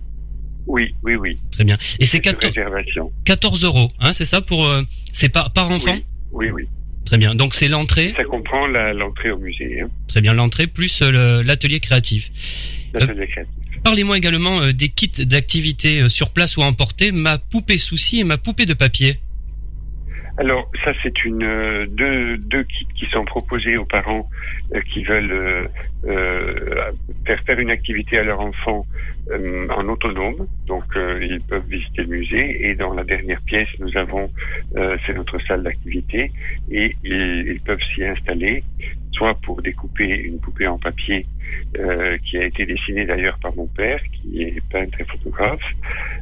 [0.66, 1.36] oui, oui, oui.
[1.50, 1.76] Très bien.
[2.00, 2.54] Et c'est 14...
[3.26, 4.82] 14 euros, hein, c'est ça pour euh,
[5.12, 6.04] c'est par par enfant oui.
[6.32, 6.68] Oui, oui.
[7.04, 7.34] Très bien.
[7.34, 8.12] Donc c'est l'entrée.
[8.16, 9.80] Ça comprend l'entrée au musée.
[9.82, 9.90] Hein.
[10.08, 12.30] Très bien, l'entrée plus euh, l'atelier créatif.
[12.94, 13.54] L'atelier euh, créatif.
[13.84, 18.20] Parlez-moi également euh, des kits d'activité euh, sur place ou à emporter, ma poupée souci
[18.20, 19.18] et ma poupée de papier.
[20.36, 24.28] Alors ça c'est une euh, deux, deux kits qui sont proposés aux parents
[24.74, 25.68] euh, qui veulent euh,
[26.06, 26.90] euh,
[27.24, 28.84] faire faire une activité à leur enfant
[29.30, 30.46] en autonome.
[30.66, 32.68] Donc ils peuvent visiter le musée.
[32.68, 34.30] Et dans la dernière pièce nous avons
[34.74, 36.30] c'est notre salle d'activité.
[36.70, 38.62] Et ils, ils peuvent s'y installer
[39.14, 41.26] soit pour découper une poupée en papier
[41.78, 45.62] euh, qui a été dessinée d'ailleurs par mon père, qui est peintre et photographe,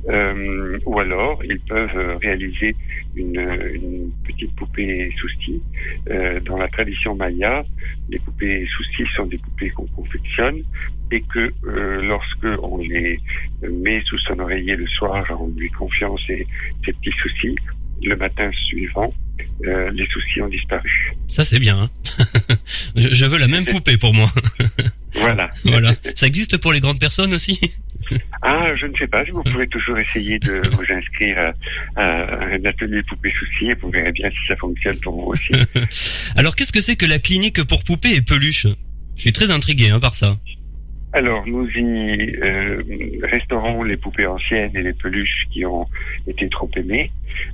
[0.09, 2.77] euh, ou alors ils peuvent réaliser
[3.17, 5.63] une, petite poupée souci.
[6.11, 7.65] Euh, dans la tradition maya,
[8.11, 10.63] les poupées souci sont des poupées qu'on confectionne
[11.11, 13.19] et que euh, lorsque on les
[13.63, 16.47] met sous son oreiller le soir en lui confiant ses
[16.83, 17.57] petits soucis,
[18.03, 19.13] le matin suivant,
[19.67, 21.15] euh, les soucis ont disparu.
[21.29, 21.79] Ça c'est bien.
[21.79, 21.91] Hein
[22.97, 24.29] je, je, veux la même poupée pour moi.
[25.15, 25.49] voilà.
[25.65, 25.93] voilà.
[26.15, 27.59] Ça existe pour les grandes personnes aussi?
[28.43, 29.23] Ah, je ne sais pas.
[29.33, 31.55] Vous pouvez toujours essayer de vous inscrire
[31.97, 35.31] à, à un atelier poupée soucis et vous verrez bien si ça fonctionne pour vous
[35.31, 35.53] aussi.
[36.37, 38.67] Alors qu'est-ce que c'est que la clinique pour poupées et peluches?
[39.17, 40.37] Je suis très intrigué hein, par ça.
[41.15, 42.83] Alors, nous y euh,
[43.23, 45.87] restaurons les poupées anciennes et les peluches qui ont
[46.27, 47.11] été trop aimées.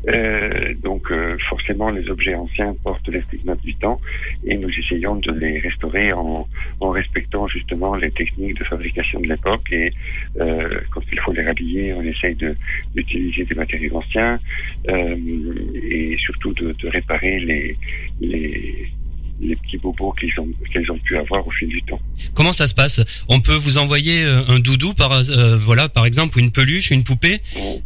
[0.09, 4.01] Euh, donc, euh, forcément, les objets anciens portent les stigmates du temps
[4.45, 6.47] et nous essayons de les restaurer en,
[6.81, 9.67] en respectant justement les techniques de fabrication de l'époque.
[9.73, 9.93] Et
[10.41, 12.37] euh, quand il faut les rhabiller, on essaye
[12.95, 14.39] d'utiliser des matériaux anciens
[14.89, 15.17] euh,
[15.75, 17.77] et surtout de, de réparer les,
[18.21, 18.89] les
[19.41, 22.01] les petits bobos qu'ils ont qu'ils ont pu avoir au fil du temps.
[22.35, 26.07] Comment ça se passe On peut vous envoyer euh, un doudou par euh, voilà par
[26.07, 27.39] exemple une peluche, une poupée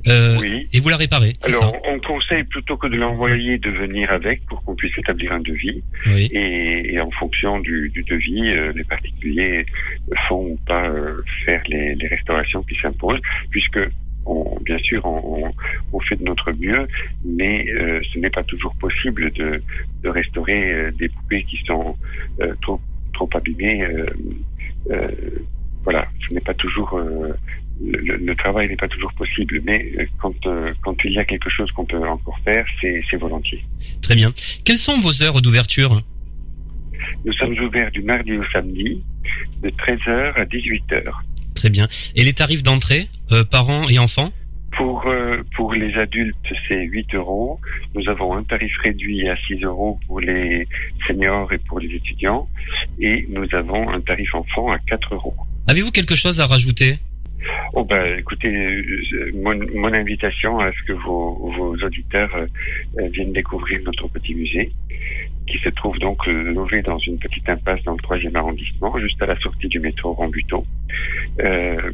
[0.07, 0.69] euh, oui.
[0.73, 1.35] et vous la réparez.
[1.45, 5.33] Alors ça on conseille plutôt que de l'envoyer de venir avec pour qu'on puisse établir
[5.33, 6.29] un devis oui.
[6.33, 9.67] et, et, en fonction du, du devis euh, les particuliers
[10.29, 13.79] font ou pas euh, faire les, les restaurations qui s'imposent puisque
[14.27, 15.53] on, bien sûr, on,
[15.93, 16.87] on, fait de notre mieux,
[17.25, 19.63] mais euh, ce n'est pas toujours possible de,
[20.03, 21.97] de restaurer euh, des poupées qui sont
[22.41, 22.81] euh, trop,
[23.13, 23.87] trop abîmées.
[24.91, 25.07] Euh,
[25.85, 27.01] voilà, ce n'est pas toujours
[27.81, 30.35] le, le, travail n'est pas toujours possible, mais quand,
[30.83, 33.65] quand il y a quelque chose qu'on peut encore faire, c'est volontiers.
[34.01, 34.33] Très bien.
[34.65, 36.01] Quelles sont vos heures d'ouverture?
[37.25, 39.03] Nous sommes ouverts du mardi au samedi,
[39.63, 41.13] de 13h à 18h.
[41.55, 41.88] Très bien.
[42.17, 44.33] Et les tarifs d'entrée, euh, parents et enfants
[44.77, 46.37] pour, euh, pour les adultes,
[46.67, 47.61] c'est 8 euros.
[47.95, 50.67] Nous avons un tarif réduit à 6 euros pour les
[51.07, 52.49] seniors et pour les étudiants.
[52.99, 55.37] Et nous avons un tarif enfant à 4 euros.
[55.69, 56.97] Avez-vous quelque chose à rajouter?
[57.75, 63.33] Oh ben, écoutez, euh, mon, mon invitation à ce que vos, vos auditeurs euh, viennent
[63.33, 64.71] découvrir notre petit musée,
[65.53, 69.21] qui se trouve donc euh, logé dans une petite impasse dans le troisième arrondissement, juste
[69.21, 70.65] à la sortie du métro Rambuteau.
[71.41, 71.93] Euh,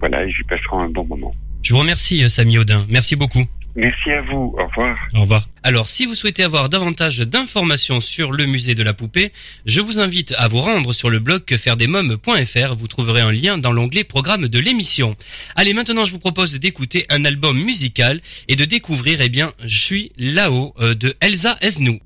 [0.00, 1.34] voilà, ils y un bon moment.
[1.62, 2.84] Je vous remercie, euh, Samy Audin.
[2.90, 3.44] Merci beaucoup.
[3.76, 4.54] Merci à vous.
[4.56, 4.96] Au revoir.
[5.14, 5.48] Au revoir.
[5.64, 9.32] Alors, si vous souhaitez avoir davantage d'informations sur le musée de la poupée,
[9.66, 12.76] je vous invite à vous rendre sur le blog quefairedesmoms.fr.
[12.76, 15.16] Vous trouverez un lien dans l'onglet programme de l'émission.
[15.56, 19.78] Allez, maintenant, je vous propose d'écouter un album musical et de découvrir, eh bien, Je
[19.78, 21.98] suis là-haut euh, de Elsa Esnou.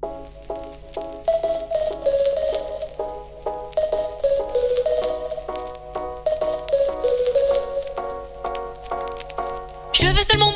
[10.00, 10.47] Je veux seulement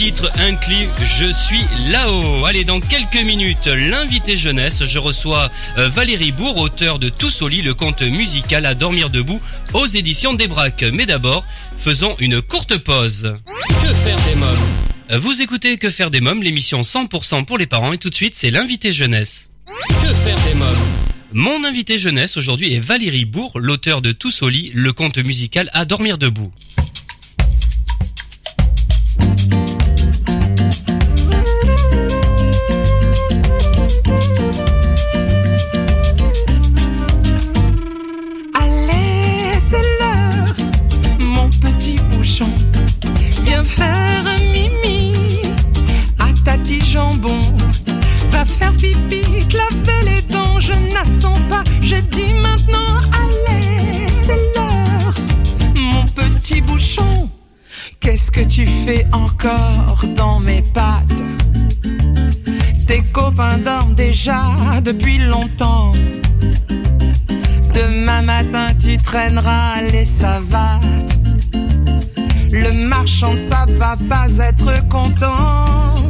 [0.00, 1.60] 13 titres inclus, Je suis
[1.90, 2.46] là-haut.
[2.46, 7.48] Allez, dans quelques minutes, l'invité jeunesse, je reçois euh, Valérie Bourg, auteur de Tous au
[7.48, 9.40] lit, le conte musical à dormir debout
[9.74, 10.84] aux éditions des Braques.
[10.90, 11.44] Mais d'abord,
[11.78, 13.36] faisons une courte pause.
[13.68, 15.20] Que faire des mômes?
[15.20, 18.34] Vous écoutez Que faire des mômes, l'émission 100% pour les parents et tout de suite,
[18.34, 19.50] c'est l'invité jeunesse.
[19.66, 20.66] Que faire des mômes?
[21.32, 25.68] Mon invité jeunesse aujourd'hui est Valérie Bourg, l'auteur de Tous au lit, le conte musical
[25.74, 26.50] à dormir debout.
[51.90, 52.92] Je dis maintenant.
[53.20, 55.14] Allez, c'est l'heure,
[55.74, 57.28] mon petit bouchon.
[57.98, 61.22] Qu'est-ce que tu fais encore dans mes pattes?
[62.86, 64.42] Tes copains dorment déjà
[64.84, 65.92] depuis longtemps.
[67.74, 71.18] Demain matin, tu traîneras les savates.
[72.52, 76.09] Le marchand, ça va pas être content.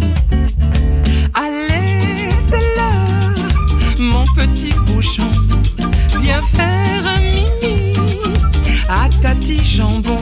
[4.35, 5.31] petit bouchon,
[6.21, 7.95] viens faire un mimi
[8.89, 10.19] à tati jambon.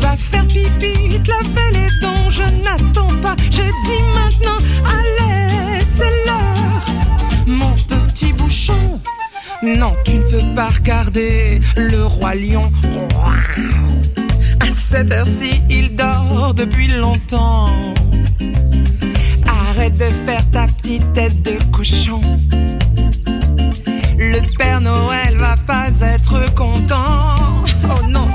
[0.00, 6.14] Va faire pipi, te laver les dents, je n'attends pas, je dis maintenant, allez, c'est
[6.26, 6.86] l'heure,
[7.46, 9.00] mon petit bouchon.
[9.62, 12.66] Non, tu ne peux pas regarder le roi lion.
[14.60, 17.66] À cette heure-ci, il dort depuis longtemps.
[19.46, 22.20] Arrête de faire ta petite tête de cochon.
[24.34, 27.36] Le Père Noël va pas être content.
[27.84, 28.26] Oh non.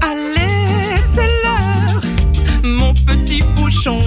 [0.00, 2.00] Allez, c'est l'heure,
[2.64, 4.00] mon petit bouchon.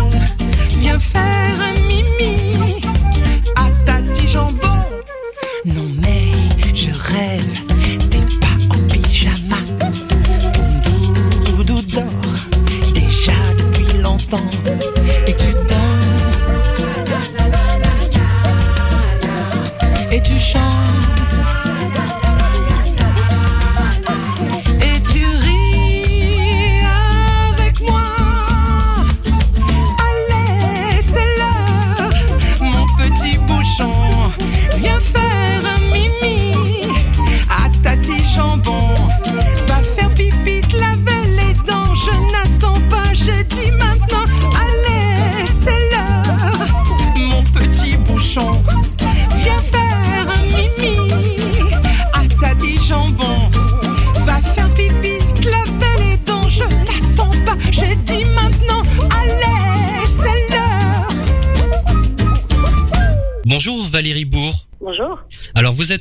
[0.79, 2.81] Viens faire un mimi
[3.55, 4.83] à ta jambon.
[5.65, 6.31] Non mais
[6.73, 7.61] je rêve,
[8.09, 8.52] t'es pas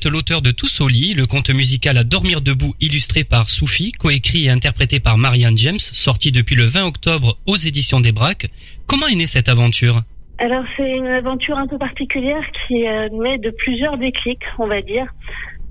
[0.09, 4.47] l'auteur de Tous au lit, le conte musical à dormir debout illustré par Soufi, coécrit
[4.47, 8.49] et interprété par Marianne James, sorti depuis le 20 octobre aux éditions des Braques.
[8.87, 10.03] Comment est née cette aventure?
[10.39, 14.83] Alors c'est une aventure un peu particulière qui est née de plusieurs déclics, on va
[14.83, 15.07] dire.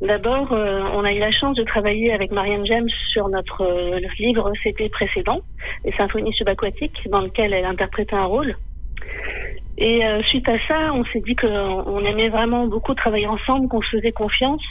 [0.02, 4.00] D'abord, euh, on a eu la chance de travailler avec Marianne James sur notre euh,
[4.18, 5.42] livre CP précédent,
[5.86, 8.56] Les Symphonies subaquatiques, dans lequel elle interprétait un rôle.
[9.78, 13.68] Et euh, suite à ça, on s'est dit qu'on on aimait vraiment beaucoup travailler ensemble,
[13.68, 14.62] qu'on se faisait confiance.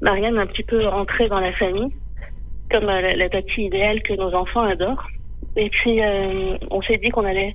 [0.00, 1.92] Marianne un petit peu rentré dans la famille,
[2.70, 5.06] comme euh, la, la idéale que nos enfants adorent.
[5.56, 7.54] Et puis, euh, on s'est dit qu'on allait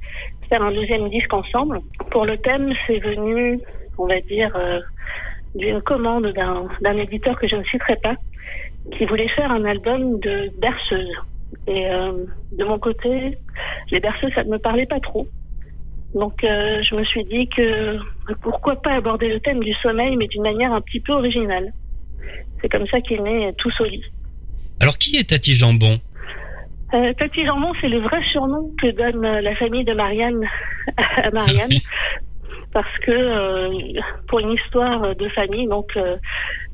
[0.50, 1.80] faire un deuxième disque ensemble.
[2.12, 3.60] Pour le thème, c'est venu,
[3.98, 4.80] on va dire, euh,
[5.56, 8.16] d'une commande d'un d'un éditeur que je ne citerai pas,
[8.98, 11.18] qui voulait faire un album de berceuses.
[11.68, 12.26] Et euh,
[12.58, 13.38] de mon côté,
[13.92, 15.28] les berceuses, ça ne me parlait pas trop.
[16.14, 17.98] Donc euh, je me suis dit que
[18.42, 21.74] pourquoi pas aborder le thème du sommeil, mais d'une manière un petit peu originale.
[22.62, 24.04] C'est comme ça qu'est né Tous au lit.
[24.80, 26.00] Alors qui est Tati Jambon?
[26.94, 30.46] Euh, Tati Jambon, c'est le vrai surnom que donne la famille de Marianne
[30.98, 31.72] à Marianne.
[32.74, 36.18] Parce que euh, pour une histoire de famille, donc euh,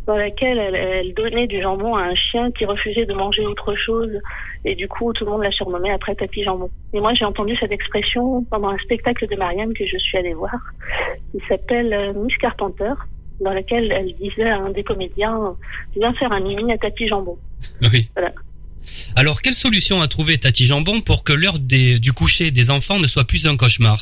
[0.10, 3.76] dans laquelle elle, elle donnait du jambon à un chien qui refusait de manger autre
[3.76, 4.10] chose,
[4.66, 6.72] et du coup tout le monde l'a surnommée après Tati Jambon.
[6.94, 10.34] Et moi j'ai entendu cette expression pendant un spectacle de Marianne que je suis allée
[10.34, 10.58] voir,
[11.32, 12.94] qui s'appelle euh, Miss Carpenter,
[13.40, 15.56] dans laquelle elle disait à un des comédiens
[15.96, 17.38] viens faire un mimi à Tati Jambon.
[17.94, 18.10] Oui.
[18.16, 18.32] Voilà.
[19.16, 23.06] Alors quelle solution a trouvé Tati Jambon pour que l'heure du coucher des enfants ne
[23.06, 24.00] soit plus un cauchemar?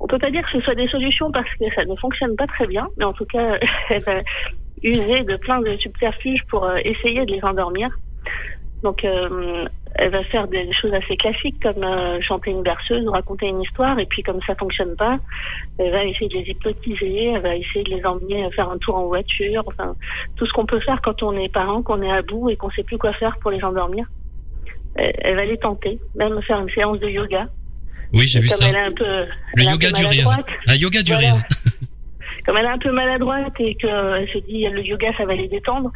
[0.00, 2.46] On peut pas dire que ce soit des solutions parce que ça ne fonctionne pas
[2.46, 3.58] très bien, mais en tout cas,
[3.90, 4.22] elle va
[4.82, 7.88] user de plein de subterfuges pour euh, essayer de les endormir.
[8.82, 13.10] Donc, euh, elle va faire des choses assez classiques comme euh, chanter une berceuse ou
[13.10, 15.18] raconter une histoire, et puis comme ça fonctionne pas,
[15.78, 18.94] elle va essayer de les hypnotiser, elle va essayer de les emmener faire un tour
[18.96, 19.96] en voiture, enfin
[20.36, 22.70] tout ce qu'on peut faire quand on est parent, qu'on est à bout et qu'on
[22.70, 24.06] sait plus quoi faire pour les endormir.
[24.94, 27.48] Elle, elle va les tenter, même faire une séance de yoga.
[28.12, 28.64] Oui, j'ai vu ça.
[28.68, 30.30] elle est un peu, Le yoga du rire.
[30.66, 31.34] Un yoga du Voilà.
[31.34, 31.42] rire.
[32.48, 35.48] comme elle est un peu maladroite et qu'elle se dit le yoga ça va les
[35.48, 35.92] détendre,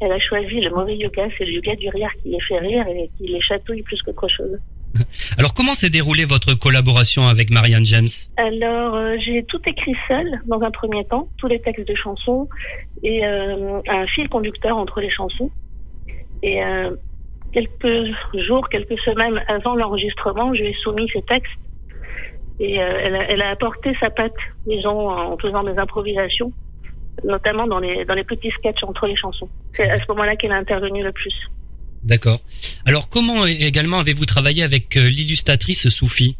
[0.00, 2.86] elle a choisi le mauvais yoga, c'est le yoga du rire qui les fait rire
[2.86, 4.60] et qui les chatouille plus qu'autre chose.
[5.38, 8.06] Alors comment s'est déroulée votre collaboration avec Marianne James?
[8.36, 12.48] Alors euh, j'ai tout écrit seul dans un premier temps, tous les textes de chansons
[13.02, 15.50] et euh, un fil conducteur entre les chansons.
[16.44, 16.94] Et euh,
[17.52, 18.14] quelques
[18.46, 21.58] jours, quelques semaines avant l'enregistrement, je lui ai soumis ces textes
[22.60, 24.32] et euh, elle, a, elle a apporté sa patte,
[24.66, 26.52] disons, en faisant des improvisations,
[27.24, 29.48] notamment dans les dans les petits sketchs entre les chansons.
[29.72, 31.34] C'est à ce moment-là qu'elle a intervenu le plus.
[32.02, 32.40] D'accord.
[32.86, 36.36] Alors comment également avez-vous travaillé avec euh, l'illustratrice Soufi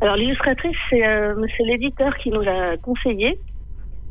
[0.00, 3.38] Alors l'illustratrice, c'est euh, c'est l'éditeur qui nous l'a conseillé.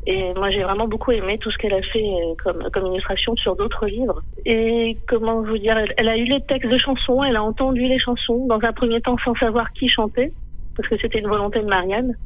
[0.06, 2.04] Et moi, j'ai vraiment beaucoup aimé tout ce qu'elle a fait
[2.42, 4.22] comme, comme illustration sur d'autres livres.
[4.46, 7.86] Et comment vous dire, elle, elle a eu les textes de chansons, elle a entendu
[7.86, 10.32] les chansons, dans un premier temps sans savoir qui chantait,
[10.78, 12.16] parce que c'était une volonté de Marianne,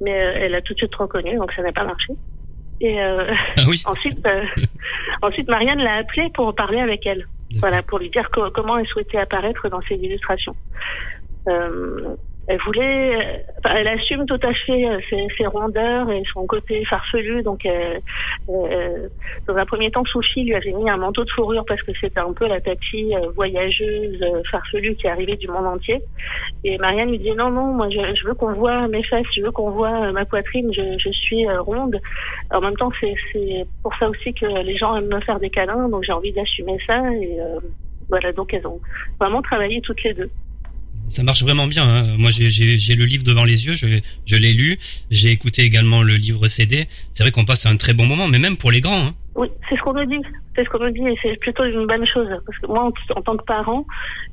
[0.00, 2.12] mais euh, elle a tout de suite reconnu, donc ça n'a pas marché.
[2.80, 3.80] Et euh, Ah oui.
[3.86, 4.44] ensuite, euh,
[5.22, 7.24] ensuite Marianne l'a appelée pour parler avec elle,
[7.60, 10.56] voilà, pour lui dire co- comment elle souhaitait apparaître dans ses illustrations.
[11.48, 12.16] Euh,
[12.48, 16.84] elle voulait, euh, elle assume tout à fait euh, ses, ses rondeurs et son côté
[16.84, 17.42] farfelu.
[17.42, 17.98] Donc, euh,
[19.46, 22.20] dans un premier temps, Sophie lui avait mis un manteau de fourrure parce que c'était
[22.20, 26.02] un peu la tati euh, voyageuse farfelue qui arrivait du monde entier.
[26.64, 29.42] Et Marianne lui dit non, non, moi je, je veux qu'on voit mes fesses, je
[29.42, 32.00] veux qu'on voit ma poitrine, je, je suis ronde.
[32.52, 35.50] En même temps, c'est c'est pour ça aussi que les gens aiment me faire des
[35.50, 36.98] câlins, donc j'ai envie d'assumer ça.
[37.14, 37.60] Et euh,
[38.08, 38.80] voilà, donc elles ont
[39.20, 40.30] vraiment travaillé toutes les deux.
[41.08, 41.84] Ça marche vraiment bien.
[41.84, 42.04] hein.
[42.16, 44.76] Moi, j'ai- le livre devant les yeux, je, je l'ai lu.
[45.10, 46.86] J'ai écouté également le livre CD.
[47.12, 49.06] C'est vrai qu'on passe un très bon moment, mais même pour les grands.
[49.08, 49.14] Hein.
[49.34, 50.24] Oui, c'est ce qu'on nous dit.
[50.54, 52.28] C'est ce qu'on nous dit et c'est plutôt une bonne chose.
[52.46, 53.84] Parce que moi, en, en tant que parent,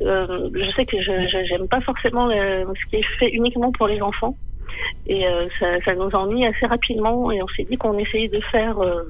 [0.02, 3.88] euh, je sais que je j'aime pas forcément le- ce qui est fait uniquement pour
[3.88, 4.38] les enfants.
[5.08, 7.32] Et euh, ça, ça nous ennuie assez rapidement.
[7.32, 9.04] Et on s'est dit qu'on essayait de faire euh,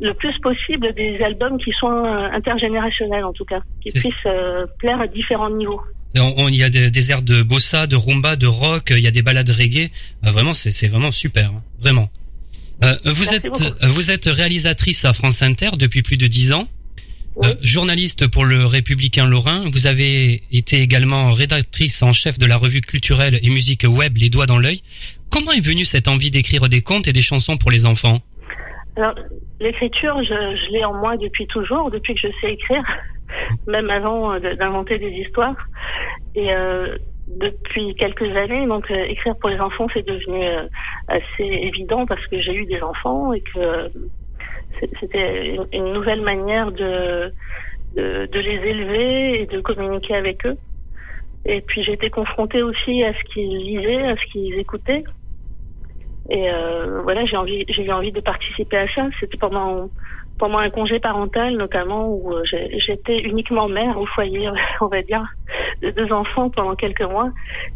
[0.00, 4.66] le plus possible des albums qui soient euh, intergénérationnels, en tout cas, qui puissent euh,
[4.78, 5.80] plaire à différents niveaux.
[6.16, 8.92] On- Il y a des, des airs de bossa, de rumba, de rock.
[8.96, 9.90] Il y a des balades reggae.
[10.24, 11.62] Euh, vraiment, c'est c'est vraiment super, hein.
[11.80, 12.08] vraiment.
[12.84, 13.64] Euh, vous Merci êtes beaucoup.
[13.82, 16.68] vous êtes réalisatrice à France Inter depuis plus de dix ans.
[17.36, 17.48] Oui.
[17.48, 22.56] Euh, journaliste pour le Républicain Lorrain, vous avez été également rédactrice en chef de la
[22.56, 24.80] revue culturelle et musique web Les Doigts dans l'œil.
[25.30, 28.20] Comment est venue cette envie d'écrire des contes et des chansons pour les enfants?
[28.96, 29.14] Alors,
[29.60, 32.82] l'écriture, je, je l'ai en moi depuis toujours, depuis que je sais écrire,
[33.66, 35.56] même avant euh, d'inventer des histoires.
[36.34, 40.44] Et euh, depuis quelques années, donc euh, écrire pour les enfants, c'est devenu
[41.08, 43.90] assez évident parce que j'ai eu des enfants et que
[45.00, 47.32] c'était une, nouvelle manière de,
[47.96, 50.56] les élever et de communiquer avec eux.
[51.44, 55.04] Et puis j'ai été confrontée aussi à ce qu'ils lisaient, à ce qu'ils écoutaient.
[56.30, 56.48] Et
[57.02, 59.06] voilà, j'ai j'ai eu envie de participer à ça.
[59.18, 59.88] C'était pendant
[60.38, 62.42] pendant un congé parental, notamment où euh,
[62.86, 64.48] j'étais uniquement mère au foyer,
[64.80, 65.24] on va dire,
[65.82, 67.30] de deux enfants pendant quelques mois.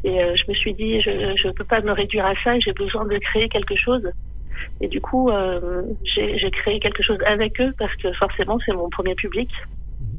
[0.04, 1.10] Et euh, je me suis dit, je
[1.46, 2.58] ne peux pas me réduire à ça.
[2.60, 4.08] J'ai besoin de créer quelque chose.
[4.80, 5.82] Et du coup, euh,
[6.14, 9.48] j'ai j'ai créé quelque chose avec eux parce que forcément, c'est mon premier public.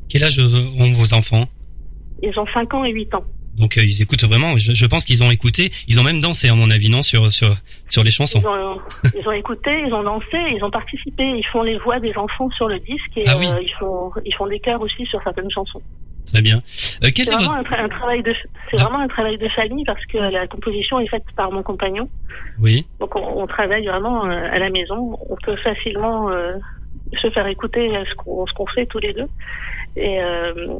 [0.09, 1.45] Quel âge ont vos enfants?
[2.21, 3.23] Ils ont 5 ans et 8 ans.
[3.57, 4.57] Donc euh, ils écoutent vraiment.
[4.57, 5.71] Je, je pense qu'ils ont écouté.
[5.87, 7.53] Ils ont même dansé à mon avis, non, sur sur
[7.89, 8.39] sur les chansons.
[8.41, 8.79] Ils ont,
[9.21, 11.23] ils ont écouté, ils ont dansé, ils ont participé.
[11.23, 13.47] Ils font les voix des enfants sur le disque et Ah oui.
[13.47, 15.81] euh, ils font ils font des chœurs aussi sur certaines chansons.
[16.31, 16.57] Très bien.
[17.03, 17.73] Euh, quel C'est est vraiment votre...
[17.73, 18.33] un, tra- un travail de
[18.71, 22.09] c'est vraiment un travail de famille parce que la composition est faite par mon compagnon.
[22.59, 22.87] Oui.
[22.99, 25.15] Donc on, on travaille vraiment euh, à la maison.
[25.29, 26.53] On peut facilement euh,
[27.21, 29.27] se faire écouter ce qu'on ce qu'on fait tous les deux
[29.95, 30.73] et euh,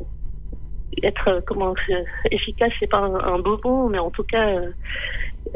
[1.01, 2.71] être euh, comment c'est- efficace.
[2.79, 4.47] C'est pas un, un beau mot, mais en tout cas.
[4.49, 4.69] euh,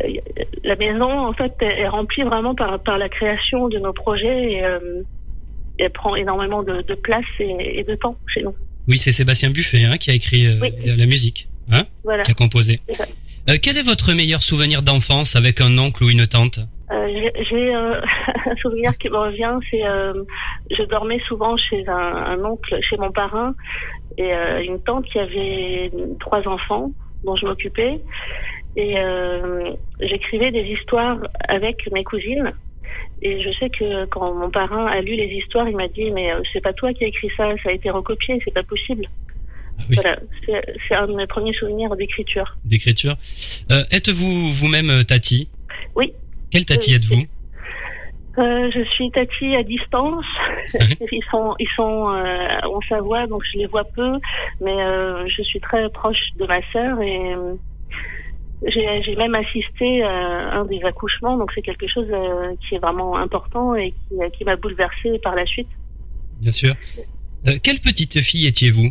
[0.03, 0.07] euh,
[0.63, 4.63] la maison, en fait, est remplie vraiment par, par la création de nos projets et
[4.65, 5.03] euh,
[5.79, 8.55] elle prend énormément de, de place et, et de temps chez nous.
[8.87, 10.71] Oui, c'est Sébastien Buffet hein, qui a écrit euh, Oui.
[10.85, 12.23] la, musique, hein, Voilà.
[12.23, 12.79] qui a composé.
[13.49, 16.59] Euh, quel est votre meilleur souvenir d'enfance avec un oncle ou une tante?
[16.91, 17.99] Euh, j'ai- J'ai euh,
[18.45, 20.23] un souvenir qui me revient, c'est euh,
[20.71, 21.93] je dormais souvent chez un,
[22.33, 23.53] un oncle, chez mon parrain,
[24.17, 26.91] et euh, une tante qui avait trois enfants
[27.25, 27.99] dont je m'occupais,
[28.77, 31.17] et euh, j'écrivais des histoires
[31.47, 32.53] avec mes cousines.
[33.21, 36.31] Et je sais que quand mon parrain a lu les histoires, il m'a dit mais
[36.31, 39.05] euh, c'est pas toi qui as écrit ça, ça a été recopié, c'est pas possible.
[39.79, 39.95] Ah oui.
[39.95, 40.19] Voilà,
[40.87, 42.55] c'est un de mes premiers souvenirs d'écriture.
[42.63, 43.15] d'écriture
[43.71, 45.49] euh, Êtes-vous vous-même Tati?
[45.95, 46.13] Oui.
[46.51, 47.23] Quelle Tati êtes-vous
[48.37, 50.25] Euh, je suis Tati à distance.
[51.11, 54.19] ils sont, ils sont euh, en Savoie, donc je les vois peu,
[54.61, 57.35] mais euh, je suis très proche de ma sœur et
[58.65, 62.07] j'ai même assisté à un des accouchements, donc c'est quelque chose
[62.67, 65.67] qui est vraiment important et qui, qui m'a bouleversée par la suite.
[66.41, 66.73] Bien sûr.
[67.63, 68.89] Quelle petite fille étiez-vous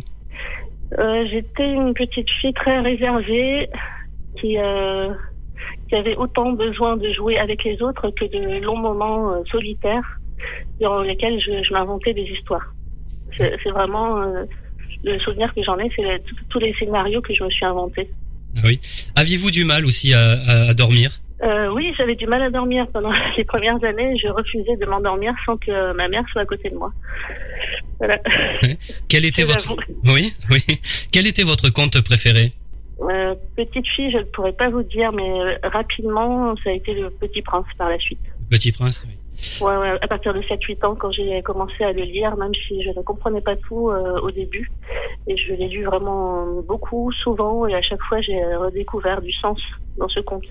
[1.29, 3.67] J'étais une petite fille très réservée
[4.39, 4.57] qui,
[5.89, 10.19] qui avait autant besoin de jouer avec les autres que de longs moments euh, solitaires
[10.79, 12.73] durant lesquels je, je m'inventais des histoires.
[13.37, 14.43] C'est vraiment euh,
[15.03, 16.19] le souvenir que j'en ai, c'est le-
[16.49, 18.09] tous- les scénarios que je me suis inventés.
[18.57, 18.79] Ah oui.
[19.15, 21.11] Aviez-vous du mal aussi à, à- à dormir?
[21.43, 24.17] Euh, oui, j'avais du mal à dormir pendant les premières années.
[24.21, 26.91] Je refusais de m'endormir sans que ma mère soit à côté de moi.
[27.99, 28.17] Voilà.
[29.07, 29.75] Quel était votre.
[30.05, 30.61] Oui, oui.
[31.11, 32.53] Quel était votre conte préféré?
[33.27, 36.93] Euh, petite fille, je ne pourrais pas vous dire, mais euh, rapidement, ça a été
[36.93, 38.19] le Petit Prince par la suite.
[38.49, 39.05] Petit Prince.
[39.07, 39.15] Oui.
[39.61, 42.81] Ouais, ouais, à partir de 7-8 ans, quand j'ai commencé à le lire, même si
[42.81, 44.71] je ne comprenais pas tout euh, au début.
[45.27, 49.59] Et je l'ai lu vraiment beaucoup, souvent, et à chaque fois, j'ai redécouvert du sens
[49.97, 50.45] dans ce conte.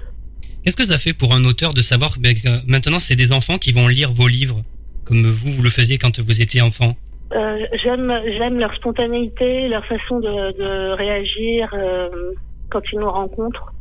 [0.64, 3.58] Qu'est-ce que ça fait pour un auteur de savoir ben, que maintenant c'est des enfants
[3.58, 4.62] qui vont lire vos livres
[5.04, 6.96] comme vous vous le faisiez quand vous étiez enfant?
[7.32, 12.32] Euh, j'aime, j'aime leur spontanéité, leur façon de, de réagir euh,
[12.70, 13.72] quand ils nous rencontrent.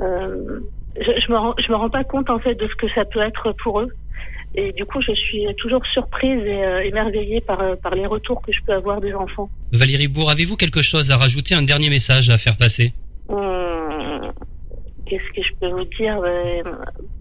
[0.00, 0.60] euh,
[0.96, 3.04] je, je me rends, je me rends pas compte en fait de ce que ça
[3.04, 3.88] peut être pour eux.
[4.56, 8.42] Et du coup, je suis toujours surprise et euh, émerveillée par, euh, par les retours
[8.42, 9.48] que je peux avoir des enfants.
[9.72, 12.92] Valérie Bourg, avez-vous quelque chose à rajouter, un dernier message à faire passer?
[13.28, 14.32] Hum,
[15.06, 16.18] Qu'est-ce que je peux vous dire?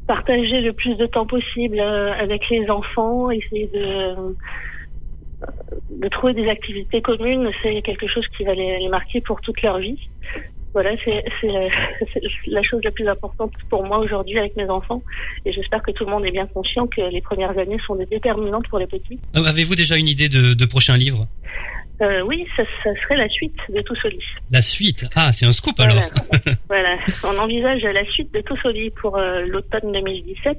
[0.07, 4.35] Partager le plus de temps possible avec les enfants, essayer de,
[5.89, 9.61] de trouver des activités communes, c'est quelque chose qui va les, les marquer pour toute
[9.61, 9.99] leur vie.
[10.73, 11.23] Voilà, c'est
[12.47, 15.01] la chose la plus importante pour moi aujourd'hui avec mes enfants.
[15.45, 18.67] Et j'espère que tout le monde est bien conscient que les premières années sont déterminantes
[18.69, 19.19] pour les petits.
[19.35, 21.27] Euh, Avez-vous déjà une idée de, de prochain livre?
[22.01, 24.23] Euh, oui, ça, ça serait la suite de lit.
[24.51, 25.05] La suite?
[25.15, 25.97] Ah, c'est un scoop alors
[26.69, 30.57] Voilà, on envisage la suite de lit pour euh, l'automne 2017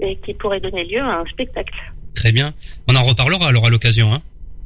[0.00, 1.74] et qui pourrait donner lieu à un spectacle.
[2.14, 2.52] Très bien.
[2.88, 4.12] On en reparlera alors à l'occasion.
[4.12, 4.22] Hein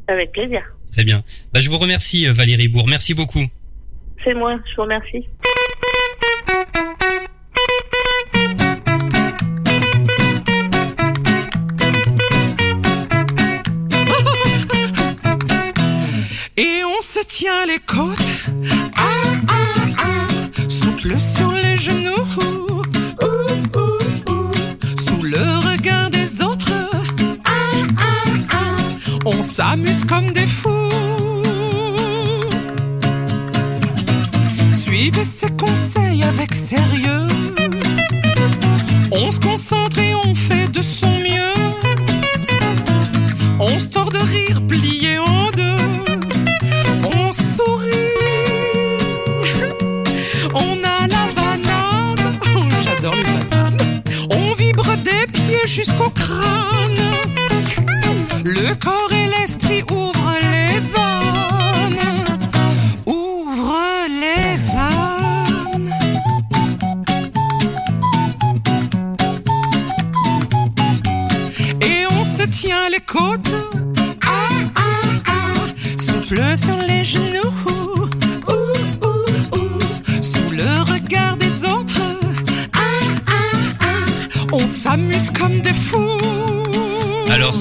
[0.09, 0.61] Avec plaisir.
[0.93, 1.23] Très bien.
[1.53, 2.89] Bah, je vous remercie euh, Valérie Bourg.
[2.89, 3.45] Merci beaucoup.
[4.25, 5.27] C'est moi, je vous remercie.
[16.59, 18.17] Et on se tient les côtes,
[18.97, 19.03] ah,
[19.49, 19.55] ah,
[19.99, 20.27] ah,
[20.71, 21.76] souple sur les
[29.87, 30.71] on s'amuse comme des fous.
[34.73, 37.26] Suivez ses conseils avec sérieux,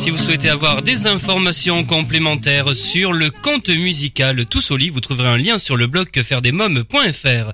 [0.06, 5.00] si vous souhaitez avoir des informations complémentaires sur le conte musical Tous au lit, vous
[5.00, 7.52] trouverez un lien sur le blog quefairedesmoms.fr.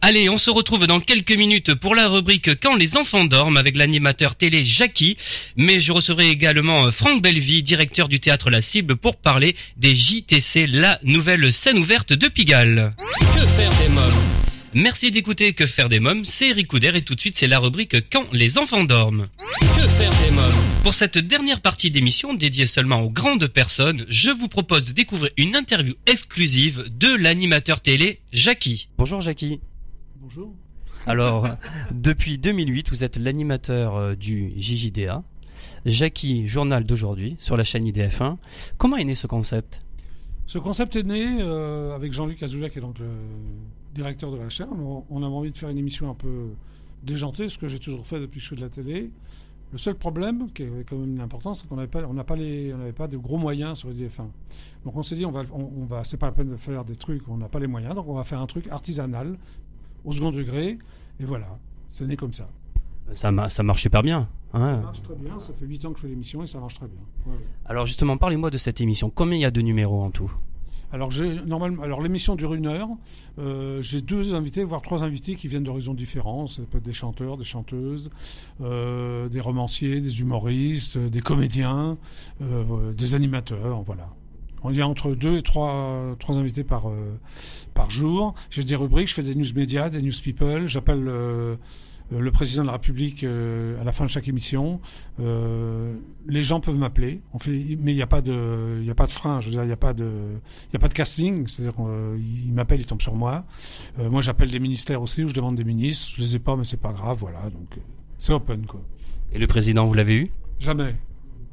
[0.00, 3.76] Allez, on se retrouve dans quelques minutes pour la rubrique Quand les enfants dorment avec
[3.76, 5.18] l'animateur télé Jackie.
[5.56, 10.68] Mais je recevrai également Franck Bellevie, directeur du théâtre La Cible, pour parler des JTC,
[10.68, 12.94] la nouvelle scène ouverte de Pigalle.
[13.18, 14.24] Que faire des mômes?
[14.72, 17.58] Merci d'écouter Que faire des mômes, c'est Eric Couder et tout de suite c'est la
[17.58, 19.26] rubrique Quand les enfants dorment.
[19.60, 20.49] Que faire des mômes?
[20.82, 25.30] Pour cette dernière partie d'émission dédiée seulement aux grandes personnes, je vous propose de découvrir
[25.36, 28.88] une interview exclusive de l'animateur télé Jackie.
[28.96, 29.60] Bonjour Jackie.
[30.16, 30.54] Bonjour.
[31.06, 31.46] Alors,
[31.92, 35.22] depuis 2008, vous êtes l'animateur euh, du JJDA,
[35.84, 38.38] Jackie, journal d'aujourd'hui, sur la chaîne IDF1.
[38.78, 39.82] Comment est né ce concept?
[40.46, 43.10] Ce concept est né euh, avec Jean-Luc Azoulay, qui est donc le
[43.94, 44.68] directeur de la chaîne.
[44.72, 46.48] On, on avait envie de faire une émission un peu
[47.02, 49.10] déjantée, ce que j'ai toujours fait depuis que je fais de la télé.
[49.72, 52.34] Le seul problème, qui est quand même important, c'est qu'on n'avait pas, on n'a pas
[52.34, 54.26] les, on n'avait pas de gros moyens sur IDF1.
[54.84, 56.84] Donc on s'est dit, on va, on, on va, c'est pas la peine de faire
[56.84, 59.36] des trucs on n'a pas les moyens, donc on va faire un truc artisanal,
[60.04, 60.78] au second degré,
[61.20, 61.46] et voilà,
[61.88, 62.48] c'est né comme ça.
[63.12, 64.28] ça, ma- ça marche super bien.
[64.52, 64.80] Ça hein.
[64.80, 66.88] marche très bien, ça fait 8 ans que je fais l'émission et ça marche très
[66.88, 67.02] bien.
[67.26, 67.38] Ouais, ouais.
[67.66, 69.08] Alors justement, parlez-moi de cette émission.
[69.08, 70.32] Combien il y a de numéros en tout?
[70.92, 71.10] Alors,
[71.46, 72.88] normalement, alors l'émission dure une heure.
[73.38, 76.48] Euh, j'ai deux invités, voire trois invités qui viennent d'horizons différents.
[76.48, 78.10] Ça peut être des chanteurs, des chanteuses,
[78.60, 81.96] euh, des romanciers, des humoristes, euh, des comédiens,
[82.40, 83.82] des animateurs.
[83.82, 84.08] Voilà.
[84.62, 86.90] On y a entre deux et trois, trois invités par,
[87.72, 88.34] par jour.
[88.50, 90.66] J'ai des rubriques, je fais des news médias, des news people.
[90.66, 91.08] J'appelle
[92.18, 94.80] le président de la République euh, à la fin de chaque émission.
[95.20, 95.94] Euh,
[96.26, 97.20] les gens peuvent m'appeler.
[97.32, 99.40] On fait, mais il n'y a pas de, il a pas de frein.
[99.40, 100.10] Je veux dire, il n'y a pas de,
[100.72, 101.46] il a pas de casting.
[101.46, 103.44] C'est-à-dire qu'ils m'appellent, ils tombent sur moi.
[103.98, 106.08] Euh, moi, j'appelle des ministères aussi où je demande des ministres.
[106.16, 107.18] Je les ai pas, mais c'est pas grave.
[107.20, 107.42] Voilà.
[107.44, 107.80] Donc, euh,
[108.18, 108.82] c'est open quoi.
[109.32, 110.30] Et le président, vous l'avez eu?
[110.58, 110.96] Jamais.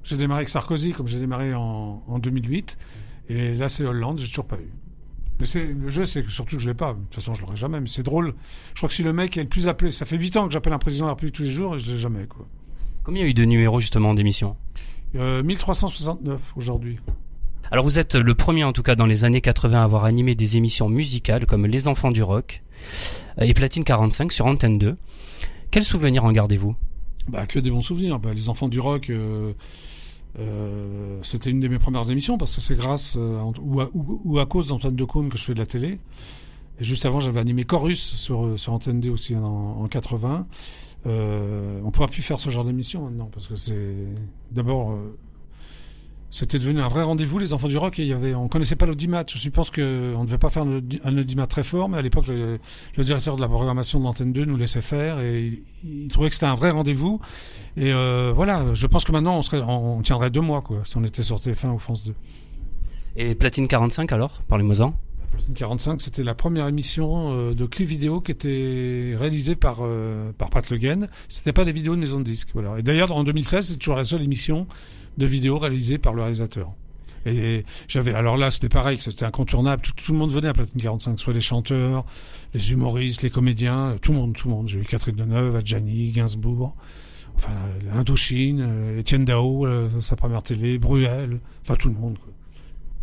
[0.03, 2.77] J'ai démarré avec Sarkozy comme j'ai démarré en, en 2008.
[3.29, 4.71] Et là, c'est Hollande, j'ai toujours pas eu.
[5.39, 6.93] Mais c'est, le jeu, c'est que surtout que je l'ai pas.
[6.93, 7.79] De toute façon, je l'aurai jamais.
[7.79, 8.33] Mais c'est drôle.
[8.73, 10.53] Je crois que si le mec est le plus appelé, ça fait 8 ans que
[10.53, 12.47] j'appelle un président de la République tous les jours et je l'ai jamais, quoi.
[13.03, 14.57] Combien il y a eu de numéros justement d'émissions?
[15.15, 16.99] Euh, 1369 aujourd'hui.
[17.71, 20.35] Alors vous êtes le premier en tout cas dans les années 80 à avoir animé
[20.35, 22.63] des émissions musicales comme Les Enfants du Rock
[23.39, 24.97] et Platine 45 sur Antenne 2.
[25.71, 26.75] Quels souvenirs en gardez-vous?
[27.27, 28.19] Bah, que des bons souvenirs.
[28.19, 29.53] Bah, les enfants du rock, euh,
[30.39, 34.67] euh, c'était une de mes premières émissions parce que c'est grâce euh, ou, à, cause
[34.67, 35.99] d'Antoine Decaune que je fais de la télé.
[36.79, 40.45] Et juste avant, j'avais animé Chorus sur, sur Antenne 2 aussi en, en 80.
[41.05, 43.95] Euh, on pourra plus faire ce genre d'émission maintenant parce que c'est
[44.51, 45.17] d'abord euh,
[46.29, 48.75] c'était devenu un vrai rendez-vous les enfants du rock et il y avait on connaissait
[48.75, 49.23] pas l'audimat.
[49.33, 51.97] Je pense que on ne devait pas faire un audi- un audimat très fort, mais
[51.97, 52.59] à l'époque le,
[52.97, 55.61] le directeur de la programmation de l'antenne 2 nous laissait faire et il,
[56.03, 57.21] il trouvait que c'était un vrai rendez-vous.
[57.77, 60.97] Et euh, voilà, je pense que maintenant on serait on, tiendrait deux mois quoi si
[60.97, 62.13] on était sur TF1 ou France 2.
[63.15, 64.93] Et Platine 45 alors Parlez-moi-en.
[65.31, 70.31] Platine 45, c'était la première émission euh, de clip vidéo qui était réalisée par euh,
[70.37, 71.07] par Pat Le Guen.
[71.29, 72.79] C'était pas des vidéos de maison de disques, voilà.
[72.79, 74.67] Et d'ailleurs, en 2016, c'est toujours la seule émission
[75.17, 76.71] de vidéo réalisée par le réalisateur.
[77.25, 79.81] Et, j'avais, alors là, c'était pareil, c'était incontournable.
[79.81, 82.05] Tout, le monde venait à Platine 45, soit les chanteurs,
[82.53, 84.67] les humoristes, les comédiens, euh, tout le monde, tout le monde.
[84.67, 86.75] J'ai eu Catherine Deneuve, Adjani, Gainsbourg,
[87.35, 87.51] enfin
[87.93, 92.17] l'Indochine, euh, Étienne Dao, euh, sa première télé, Bruel, enfin tout le monde.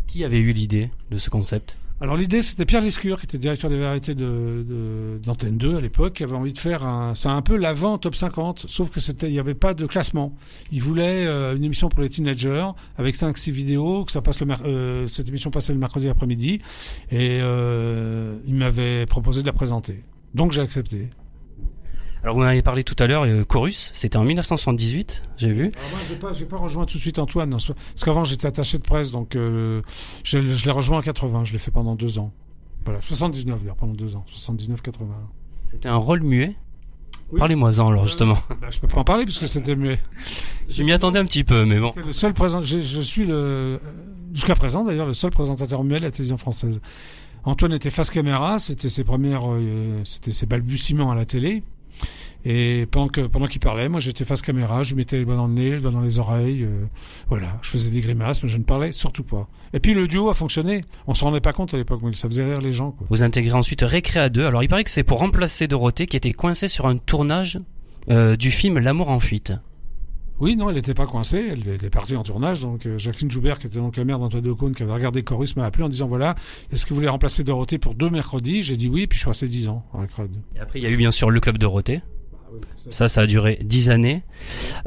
[0.07, 1.77] Qui avait eu l'idée de ce concept?
[2.01, 5.81] Alors l'idée, c'était Pierre Lescure, qui était directeur des variétés de, de, d'Antenne 2 à
[5.81, 8.99] l'époque, qui avait envie de faire un, c'est un peu l'avant top 50, sauf que
[8.99, 10.35] c'était, il n'y avait pas de classement.
[10.73, 12.67] Il voulait euh, une émission pour les teenagers
[12.97, 16.59] avec 5-6 vidéos, que ça passe le euh, cette émission passait le mercredi après-midi,
[17.11, 20.03] et euh, il m'avait proposé de la présenter.
[20.33, 21.09] Donc j'ai accepté.
[22.25, 25.65] Alors vous m'avez parlé tout à l'heure, euh, Chorus, c'était en 1978, j'ai vu.
[25.65, 28.47] Alors moi, j'ai pas, j'ai pas rejoint tout de suite Antoine, non, parce qu'avant j'étais
[28.47, 29.83] attaché de presse, donc euh,
[30.23, 32.33] je, je l'ai rejoint en 80, je l'ai fait pendant deux ans.
[32.83, 34.71] Voilà, 79 d'ailleurs, pendant deux ans, 79-80.
[35.67, 36.55] C'était un rôle muet?
[37.31, 37.37] Oui.
[37.37, 38.39] Parlez-moi-en alors justement.
[38.59, 39.99] Bah, je peux pas en parler puisque c'était muet.
[40.67, 41.91] Je m'y attendais un petit peu, mais bon.
[41.95, 43.77] Le seul présent, je, je suis le, euh,
[44.33, 46.81] jusqu'à présent d'ailleurs, le seul présentateur muet de la télévision française.
[47.43, 51.61] Antoine était face caméra, c'était ses premières, euh, c'était ses balbutiements à la télé.
[52.47, 55.35] Et pendant que pendant qu'il parlait, moi j'étais face caméra, je lui mettais les doigts
[55.35, 56.85] dans le nez, les doigts dans les oreilles, euh,
[57.27, 59.49] voilà, je faisais des grimaces, mais je ne parlais surtout pas.
[59.73, 60.81] Et puis le duo a fonctionné.
[61.07, 62.91] On s'en rendait pas compte à l'époque, mais ça faisait rire les gens.
[62.91, 63.07] Quoi.
[63.09, 64.45] Vous intégrez ensuite Récréa 2.
[64.45, 67.59] Alors il paraît que c'est pour remplacer Dorothée qui était coincée sur un tournage
[68.11, 69.53] euh, du film L'amour en fuite.
[70.39, 72.61] Oui, non, elle n'était pas coincée, elle était partie en tournage.
[72.61, 75.55] Donc euh, Jacqueline Joubert, qui était donc la mère d'Antoine Decaune, qui avait regardé Chorus,
[75.55, 76.35] m'a appelé en disant voilà,
[76.71, 78.61] est-ce que vous voulez remplacer Dorothée pour deux mercredis?
[78.61, 80.39] J'ai dit oui, puis je suis resté dix ans en Récréa 2.
[80.57, 82.01] Et après il y a eu bien sûr le club Dorothée.
[82.89, 84.23] Ça, ça a duré dix années.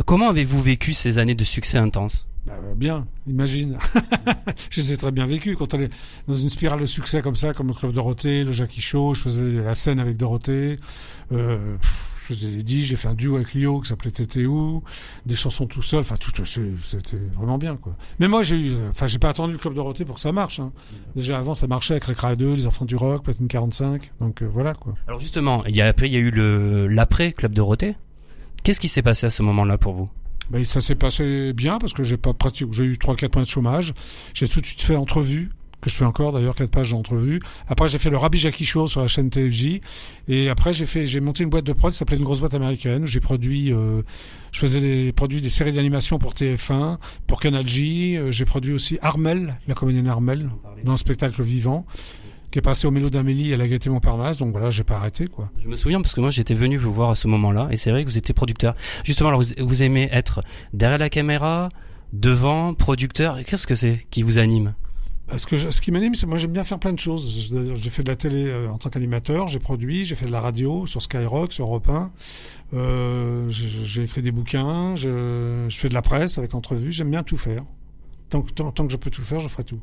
[0.06, 3.78] Comment avez-vous vécu ces années de succès intense Bah, euh, bien, imagine.
[4.70, 5.56] je les ai très bien vécu.
[5.56, 5.90] Quand on est
[6.26, 9.20] dans une spirale de succès comme ça, comme le Club Dorothée, le Jackie Show, je
[9.20, 10.76] faisais la scène avec Dorothée.
[11.32, 11.76] Euh,
[12.28, 14.82] je vous ai dit, j'ai fait un duo avec Lio qui s'appelait Tété où,
[15.26, 16.00] des chansons tout seul.
[16.00, 17.96] Enfin, tout, c'était vraiment bien, quoi.
[18.18, 20.60] Mais moi, j'ai eu, enfin, j'ai pas attendu le Club Dorothée pour que ça marche.
[20.60, 20.72] Hein.
[21.16, 24.12] Déjà avant, ça marchait avec Récréa 2, les Enfants du Rock, Platine 45.
[24.20, 24.94] Donc euh, voilà, quoi.
[25.06, 27.96] Alors justement, il y a, après il y a eu le l'après club Dorothée.
[28.62, 30.08] Qu'est-ce qui s'est passé à ce moment-là pour vous?
[30.50, 33.44] Ben, ça s'est passé bien parce que j'ai pas pratiqué, j'ai eu trois quatre mois
[33.44, 33.94] de chômage.
[34.34, 35.50] J'ai tout de suite fait entrevue
[35.80, 37.40] que je fais encore d'ailleurs quatre pages d'entrevue.
[37.68, 39.80] Après j'ai fait le Rabbi Jackie Show sur la chaîne TFJ
[40.28, 42.54] et après j'ai fait j'ai monté une boîte de prod qui s'appelait une grosse boîte
[42.54, 44.02] américaine j'ai produit euh,
[44.52, 48.72] je faisais des produits des séries d'animation pour TF1, pour Canal J, euh, j'ai produit
[48.72, 50.50] aussi Armel, la comédienne Armel
[50.84, 51.86] dans un spectacle vivant
[52.50, 55.26] qui est passé au Mélo d'Amélie à la Gaîté Montparnasse donc voilà, j'ai pas arrêté
[55.26, 55.50] quoi.
[55.62, 57.90] Je me souviens parce que moi j'étais venu vous voir à ce moment-là et c'est
[57.90, 58.74] vrai que vous étiez producteur.
[59.04, 61.68] Justement, alors vous aimez être derrière la caméra,
[62.12, 63.38] devant, producteur.
[63.44, 64.74] Qu'est-ce que c'est qui vous anime?
[65.36, 67.50] Ce, que je- ce qui m'anime, c'est moi j'aime bien faire plein de choses.
[67.74, 70.40] J'ai fait de la télé euh, en tant qu'animateur, j'ai produit, j'ai fait de la
[70.40, 72.10] radio sur Skyrock, sur Europe 1.
[72.74, 76.92] Euh, j'ai écrit des bouquins, je, je fais de la presse avec entrevues.
[76.92, 77.62] J'aime bien tout faire.
[78.30, 79.80] Tant tant, tant que je peux tout faire, je ferai tout.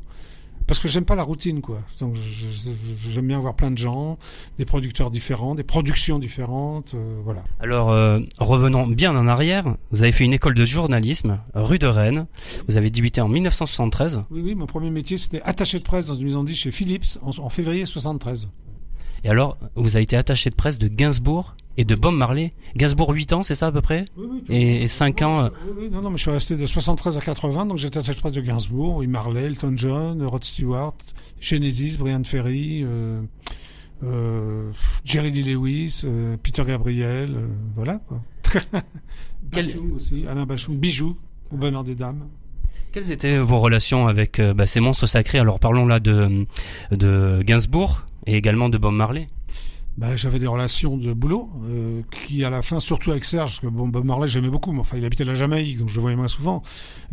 [0.66, 1.80] Parce que j'aime pas la routine, quoi.
[2.00, 2.16] Donc,
[3.08, 4.18] j'aime bien voir plein de gens,
[4.58, 7.44] des producteurs différents, des productions différentes, euh, voilà.
[7.60, 9.64] Alors euh, revenons bien en arrière.
[9.92, 12.26] Vous avez fait une école de journalisme rue de Rennes.
[12.68, 16.14] Vous avez débuté en 1973 Oui, oui, mon premier métier, c'était attaché de presse dans
[16.14, 18.48] une maison disques chez Philips en, en février 73.
[19.24, 22.52] et alors vous avez été attaché de presse de Gainsbourg et de Bob Marley.
[22.76, 25.38] Gainsbourg 8 ans, c'est ça à peu près Oui, oui, Et, et 5 ans.
[25.44, 27.98] euh, Oui, oui, non, non, mais je suis resté de 73 à 80, donc j'étais
[27.98, 30.94] attaché de Gainsbourg, oui, Marley, Elton John, Rod Stewart,
[31.40, 33.20] Genesis, Brian Ferry, euh,
[34.04, 34.70] euh,
[35.04, 38.20] Jerry Lee Lewis, euh, Peter Gabriel, euh, voilà, quoi.
[39.96, 41.16] Aussi, Alain Bachung, Bijoux,
[41.52, 42.26] au bonheur des dames.
[42.92, 45.38] Quelles étaient vos relations avec euh, bah, ces monstres sacrés?
[45.38, 46.46] Alors parlons là de,
[46.90, 49.28] de Gainsbourg et également de Bob Marley.
[49.98, 53.60] Bah, j'avais des relations de boulot euh, qui, à la fin, surtout avec Serge, parce
[53.60, 56.02] que bon, Bob Marley, j'aimais beaucoup, mais enfin, il habitait la Jamaïque, donc je le
[56.02, 56.62] voyais moins souvent.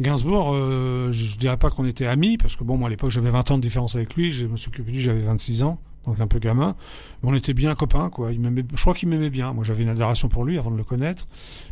[0.01, 3.29] Gainsbourg, euh, je, dirais pas qu'on était amis, parce que bon, moi, à l'époque, j'avais
[3.29, 5.79] 20 ans de différence avec lui, je me suis occupé de lui, j'avais 26 ans,
[6.05, 6.75] donc un peu gamin.
[7.23, 8.33] On était bien copains, quoi.
[8.33, 9.53] Il m'aimait, je crois qu'il m'aimait bien.
[9.53, 11.25] Moi, j'avais une adoration pour lui avant de le connaître,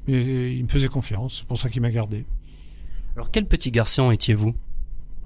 [0.08, 1.40] mais il me faisait confiance.
[1.40, 2.26] C'est pour ça qu'il m'a gardé.
[3.18, 4.54] Alors quel petit garçon étiez-vous?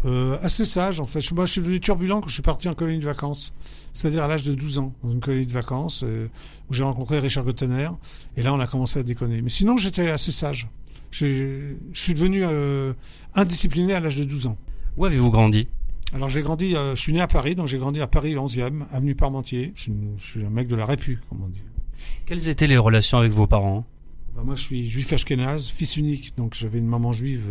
[0.06, 1.32] Euh, assez sage en fait.
[1.32, 3.54] Moi je suis devenu turbulent quand je suis parti en colonie de vacances.
[3.94, 6.28] C'est-à-dire à, l'âge de 12 ans, dans une colonie de vacances, euh,
[6.70, 7.90] où j'ai rencontré Richard Gottener.
[8.38, 9.42] Et là on a commencé à déconner.
[9.42, 10.68] Mais sinon j'étais assez sage.
[11.12, 12.94] Je suis devenu euh,
[13.36, 14.58] indiscipliné à l'âge de 12 ans.
[14.98, 15.68] Où avez-vous grandi?
[16.14, 19.16] Alors j'ai grandi, je suis né à Paris, donc j'ai grandi à Paris 11e, avenue
[19.16, 19.72] Parmentier.
[19.76, 21.62] Je suis, une- je suis un mec de la Répu, comme on dit.
[22.28, 23.86] Quelles étaient les relations avec vos parents?
[24.36, 27.44] Bah, moi, je suis juif ashkénaze, fils unique, donc j'avais une maman juive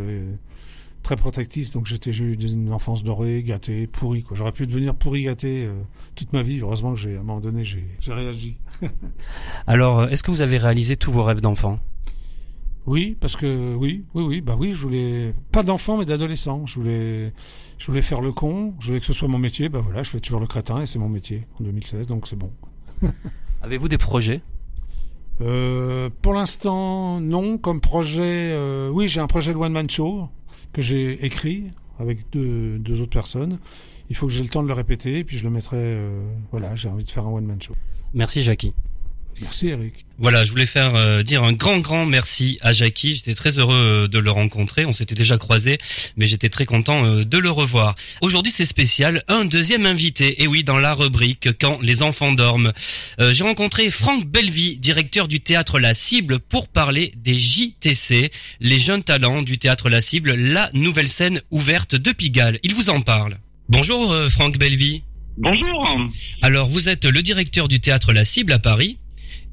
[1.04, 4.24] très protectrice, donc j'étais j'ai eu une enfance dorée, gâtée, pourrie.
[4.24, 4.36] quoi.
[4.36, 5.74] J'aurais pu devenir pourri gâté euh,
[6.16, 6.58] toute ma vie.
[6.60, 8.56] Heureusement que j'ai à un moment donné j'ai j'ai réagi.
[9.68, 11.78] Alors, euh, est-ce que vous avez réalisé tous vos rêves d'enfant?
[12.86, 16.66] Oui, parce que oui, oui, oui, bah oui, je voulais pas d'enfant mais d'adolescent.
[16.66, 17.32] Je voulais,
[17.78, 18.74] je voulais faire le con.
[18.80, 19.68] Je voulais que ce soit mon métier.
[19.68, 22.36] Bah voilà, je fais toujours le crétin et c'est mon métier en 2016, donc c'est
[22.36, 22.50] bon.
[23.62, 24.40] Avez-vous des projets?
[25.40, 27.58] Euh, pour l'instant, non.
[27.58, 30.28] Comme projet, euh, oui, j'ai un projet de one man show
[30.74, 31.64] que j'ai écrit
[31.98, 33.58] avec deux, deux autres personnes.
[34.10, 35.78] Il faut que j'ai le temps de le répéter, puis je le mettrai.
[35.78, 36.20] euh,
[36.50, 37.74] voilà, j'ai envie de faire un one man show.
[38.12, 38.74] Merci Jackie.
[39.42, 39.92] Merci Eric.
[40.18, 43.16] Voilà, je voulais faire euh, dire un grand grand merci à Jackie.
[43.16, 44.86] J'étais très heureux euh, de le rencontrer.
[44.86, 45.78] On s'était déjà croisés,
[46.16, 47.96] mais j'étais très content euh, de le revoir.
[48.20, 50.42] Aujourd'hui, c'est spécial, un deuxième invité.
[50.42, 52.72] Et oui, dans la rubrique quand les enfants dorment,
[53.20, 58.30] Euh, j'ai rencontré Franck Bellevie, directeur du théâtre La Cible, pour parler des JTC,
[58.60, 62.58] les jeunes talents du théâtre La Cible, la nouvelle scène ouverte de Pigalle.
[62.62, 63.38] Il vous en parle.
[63.68, 65.02] Bonjour euh, Franck Bellevie.
[65.38, 65.98] Bonjour.
[66.42, 68.98] Alors, vous êtes le directeur du théâtre La Cible à Paris.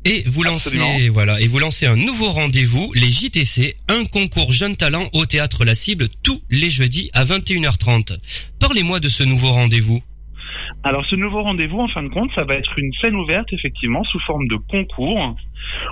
[0.04, 1.14] Et vous lancez, Absolument.
[1.14, 5.64] voilà, et vous lancez un nouveau rendez-vous, les JTC, un concours jeunes talents au théâtre
[5.64, 8.18] La Cible tous les jeudis à 21h30.
[8.60, 10.02] Parlez-moi de ce nouveau rendez-vous.
[10.84, 14.04] Alors ce nouveau rendez-vous, en fin de compte, ça va être une scène ouverte, effectivement,
[14.06, 15.36] sous forme de concours,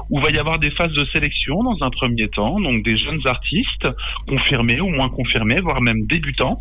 [0.09, 3.21] où va y avoir des phases de sélection dans un premier temps, donc des jeunes
[3.25, 3.87] artistes,
[4.27, 6.59] confirmés ou moins confirmés, voire même débutants,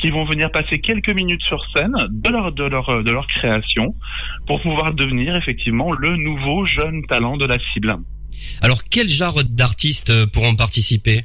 [0.00, 3.94] qui vont venir passer quelques minutes sur scène de leur, de leur, de leur création,
[4.48, 7.96] pour pouvoir devenir effectivement le nouveau jeune talent de la cible.
[8.62, 11.20] Alors, quel genre d'artistes euh, pourront participer?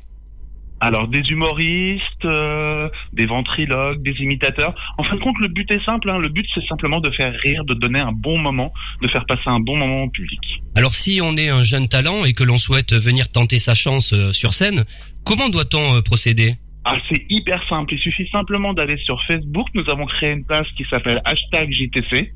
[0.82, 4.76] Alors des humoristes, euh, des ventriloques, des imitateurs.
[4.98, 6.10] En fin de compte, le but est simple.
[6.10, 6.18] hein.
[6.20, 9.48] Le but, c'est simplement de faire rire, de donner un bon moment, de faire passer
[9.48, 10.40] un bon moment au public.
[10.76, 14.14] Alors, si on est un jeune talent et que l'on souhaite venir tenter sa chance
[14.14, 14.84] euh, sur scène,
[15.26, 16.54] comment doit-on euh, procéder?
[16.84, 17.94] Ah, c'est hyper simple.
[17.94, 19.68] Il suffit simplement d'aller sur Facebook.
[19.74, 22.32] Nous avons créé une page qui s'appelle hashtag JTC.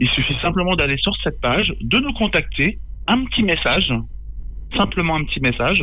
[0.00, 3.92] Il suffit simplement d'aller sur cette page, de nous contacter, un petit message,
[4.76, 5.82] simplement un petit message,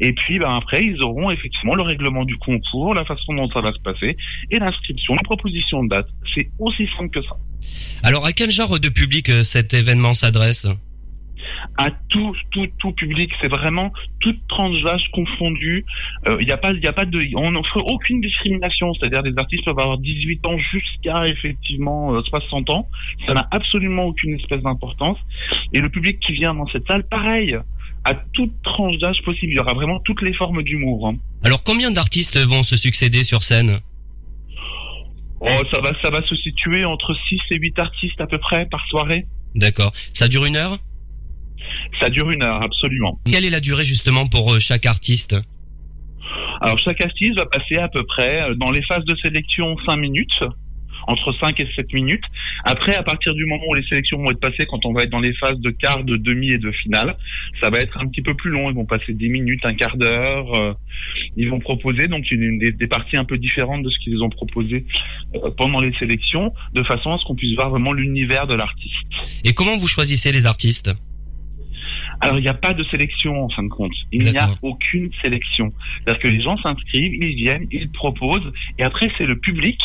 [0.00, 3.60] et puis ben, après ils auront effectivement le règlement du concours, la façon dont ça
[3.60, 4.16] va se passer,
[4.50, 6.08] et l'inscription, la proposition de date.
[6.34, 7.36] C'est aussi simple que ça.
[8.02, 10.66] Alors, à quel genre de public euh, cet événement s'adresse?
[11.78, 13.30] À tout tout tout public.
[13.40, 15.84] C'est vraiment toute tranche d'âge confondue
[16.26, 18.94] il n'y a pas il y a pas de on n'offre aucune discrimination.
[18.94, 22.88] C'est-à-dire des artistes peuvent avoir 18 ans jusqu'à effectivement euh, 60 ans.
[23.26, 25.18] Ça n'a absolument aucune espèce d'importance.
[25.72, 27.58] Et le public qui vient dans cette salle pareil
[28.06, 29.52] à toute tranche d'âge possible.
[29.52, 31.16] Il y aura vraiment toutes les formes d'humour hein.
[31.42, 33.80] Alors, combien d'artistes vont se succéder sur scène?
[35.40, 38.66] Oh ça va ça va se situer entre 6 et 8 artistes à peu près
[38.66, 39.26] par soirée.
[39.54, 39.92] D'accord.
[40.14, 40.78] Ça dure une heure?
[42.00, 43.18] Ça dure une heure absolument.
[43.30, 45.36] Quelle est la durée justement pour euh, chaque artiste?
[46.62, 49.96] Alors chaque artiste va passer à peu près euh, dans les phases de sélection 5
[49.96, 50.42] minutes,
[51.06, 52.24] entre 5 et 7 minutes.
[52.64, 55.10] Après, à partir du moment où les sélections vont être passées, quand on va être
[55.10, 57.16] dans les phases de quart, de demi et de finale,
[57.60, 58.70] ça va être un petit peu plus long.
[58.70, 60.54] Ils vont passer 10 minutes, un quart d'heure.
[60.54, 60.72] euh,
[61.36, 64.30] Ils vont proposer donc une, des, des parties un peu différentes de ce qu'ils ont
[64.30, 64.84] proposé
[65.34, 69.42] euh, pendant les sélections, de façon à ce qu'on puisse voir vraiment l'univers de l'artiste.
[69.44, 70.90] Et comment vous choisissez les artistes?
[72.20, 73.92] Alors, il n'y a pas de sélection en fin de compte.
[74.10, 75.72] Il n'y a aucune sélection.
[76.02, 79.78] C'est-à-dire que les gens s'inscrivent, ils viennent, ils proposent, et après, c'est le public,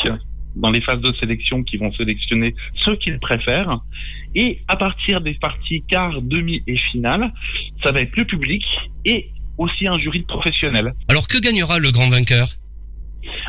[0.56, 3.80] dans les phases de sélection, qui vont sélectionner ceux qu'ils préfèrent.
[4.34, 7.32] Et à partir des parties quart, demi et finale,
[7.82, 8.64] ça va être le public
[9.04, 10.94] et aussi un jury de professionnels.
[11.08, 12.48] Alors, que gagnera le grand vainqueur?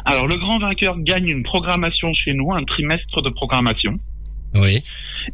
[0.05, 3.99] Alors, le grand vainqueur gagne une programmation chez nous, un trimestre de programmation.
[4.55, 4.83] Oui.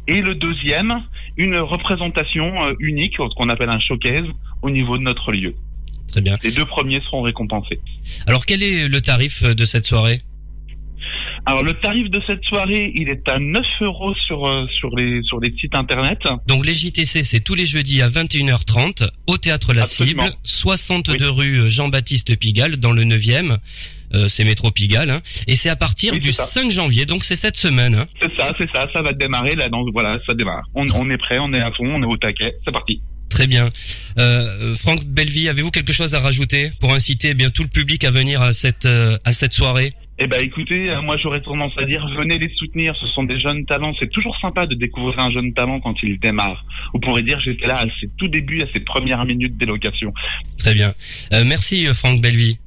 [0.06, 1.02] Et le deuxième,
[1.36, 4.24] une représentation euh, unique, ce qu'on appelle un showcase,
[4.62, 5.54] au niveau de notre lieu.
[6.08, 6.36] Très bien.
[6.42, 7.80] Les deux premiers seront récompensés.
[8.26, 10.20] Alors, quel est le tarif euh, de cette soirée?
[11.46, 15.22] Alors le tarif de cette soirée, il est à 9 euros sur euh, sur les
[15.22, 16.18] sur les sites internet.
[16.46, 20.22] Donc, les JTC, c'est tous les jeudis à 21h30 au Théâtre La Absolument.
[20.24, 23.56] Cible, 62 rue Jean-Baptiste Pigalle, dans le 9e.
[24.12, 25.20] Euh, c'est métro Pigalle, hein.
[25.46, 26.42] et c'est à partir Oui, du ça.
[26.44, 27.94] 5 janvier, donc c'est cette semaine.
[27.94, 28.06] hein.
[28.20, 29.68] C'est ça, c'est ça, ça va démarrer là.
[29.68, 30.64] Donc voilà, ça démarre.
[30.74, 32.52] On, on est prêt, on est à fond, on est au taquet.
[32.64, 33.00] C'est parti.
[33.28, 33.70] Très bien.
[34.18, 38.02] Euh, Franck Bellevie, avez-vous quelque chose à rajouter pour inciter eh bien tout le public
[38.04, 39.92] à venir à cette euh, à cette soirée?
[40.22, 43.40] Eh ben écoutez, euh, moi j'aurais tendance à dire venez les soutenir, ce sont des
[43.40, 46.62] jeunes talents, c'est toujours sympa de découvrir un jeune talent quand il démarre.
[46.92, 50.12] Vous pourrez dire j'étais là à ses tout débuts, à ses premières minutes d'élocation.
[50.58, 50.92] Très bien.
[51.32, 52.58] Euh, merci euh, Franck Bellevie.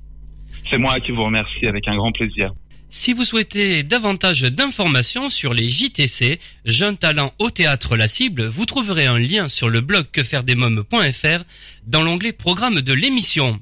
[0.72, 2.54] C'est moi qui vous remercie avec un grand plaisir.
[2.89, 8.66] Si vous souhaitez davantage d'informations sur les JTC, Jeunes Talents au Théâtre La Cible, vous
[8.66, 11.43] trouverez un lien sur le blog quefairedesmoms.fr
[11.86, 13.60] dans l'onglet Programme de l'émission.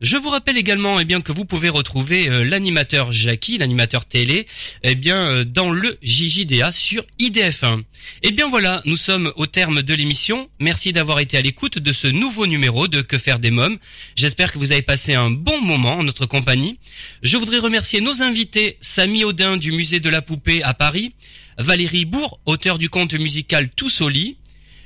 [0.00, 4.46] Je vous rappelle également eh bien que vous pouvez retrouver euh, l'animateur Jackie, l'animateur télé,
[4.82, 7.82] eh bien euh, dans le JJDA sur IDF1.
[8.22, 10.48] Eh bien voilà, nous sommes au terme de l'émission.
[10.58, 13.78] Merci d'avoir été à l'écoute de ce nouveau numéro de Que faire des mômes.
[14.16, 16.78] J'espère que vous avez passé un bon moment en notre compagnie.
[17.22, 21.12] Je voudrais remercier nos invités Samy Audin du musée de la poupée à Paris,
[21.58, 24.38] Valérie Bourg, auteur du conte musical Tous au lit,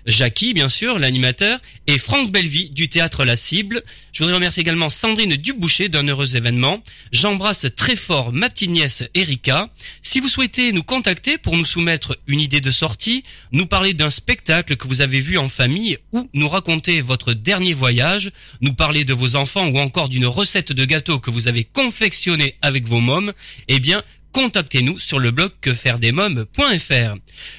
[0.07, 3.82] Jackie, bien sûr, l'animateur, et Franck Bellevie du théâtre La Cible.
[4.12, 6.82] Je voudrais remercier également Sandrine Duboucher d'un heureux événement.
[7.12, 9.70] J'embrasse très fort ma petite nièce Erika.
[10.02, 14.11] Si vous souhaitez nous contacter pour nous soumettre une idée de sortie, nous parler d'un
[14.11, 18.30] spectacle que vous avez vu en famille ou nous raconter votre dernier voyage,
[18.61, 22.57] nous parler de vos enfants ou encore d'une recette de gâteau que vous avez confectionné
[22.62, 23.32] avec vos mômes,
[23.68, 24.02] eh bien,
[24.35, 27.16] contactez-nous sur le blog quefairedesmoms.fr.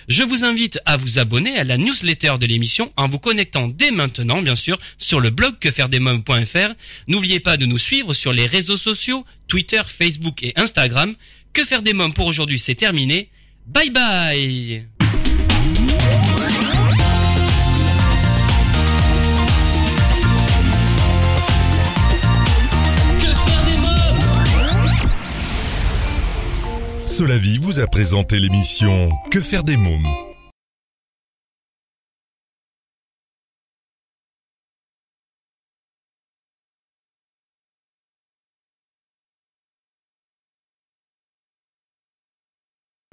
[0.10, 3.92] Je vous invite à vous abonner à la newsletter de l'émission en vous connectant dès
[3.92, 6.74] maintenant, bien sûr, sur le blog quefairedesmoms.fr.
[7.08, 11.16] N'oubliez pas de nous suivre sur les réseaux sociaux, Twitter, Facebook et Instagram.
[11.54, 13.30] Que faire des mômes pour aujourd'hui, c'est terminé.
[13.66, 14.86] Bye bye
[27.16, 30.25] Solavi vous a présenté l'émission Que faire des mômes?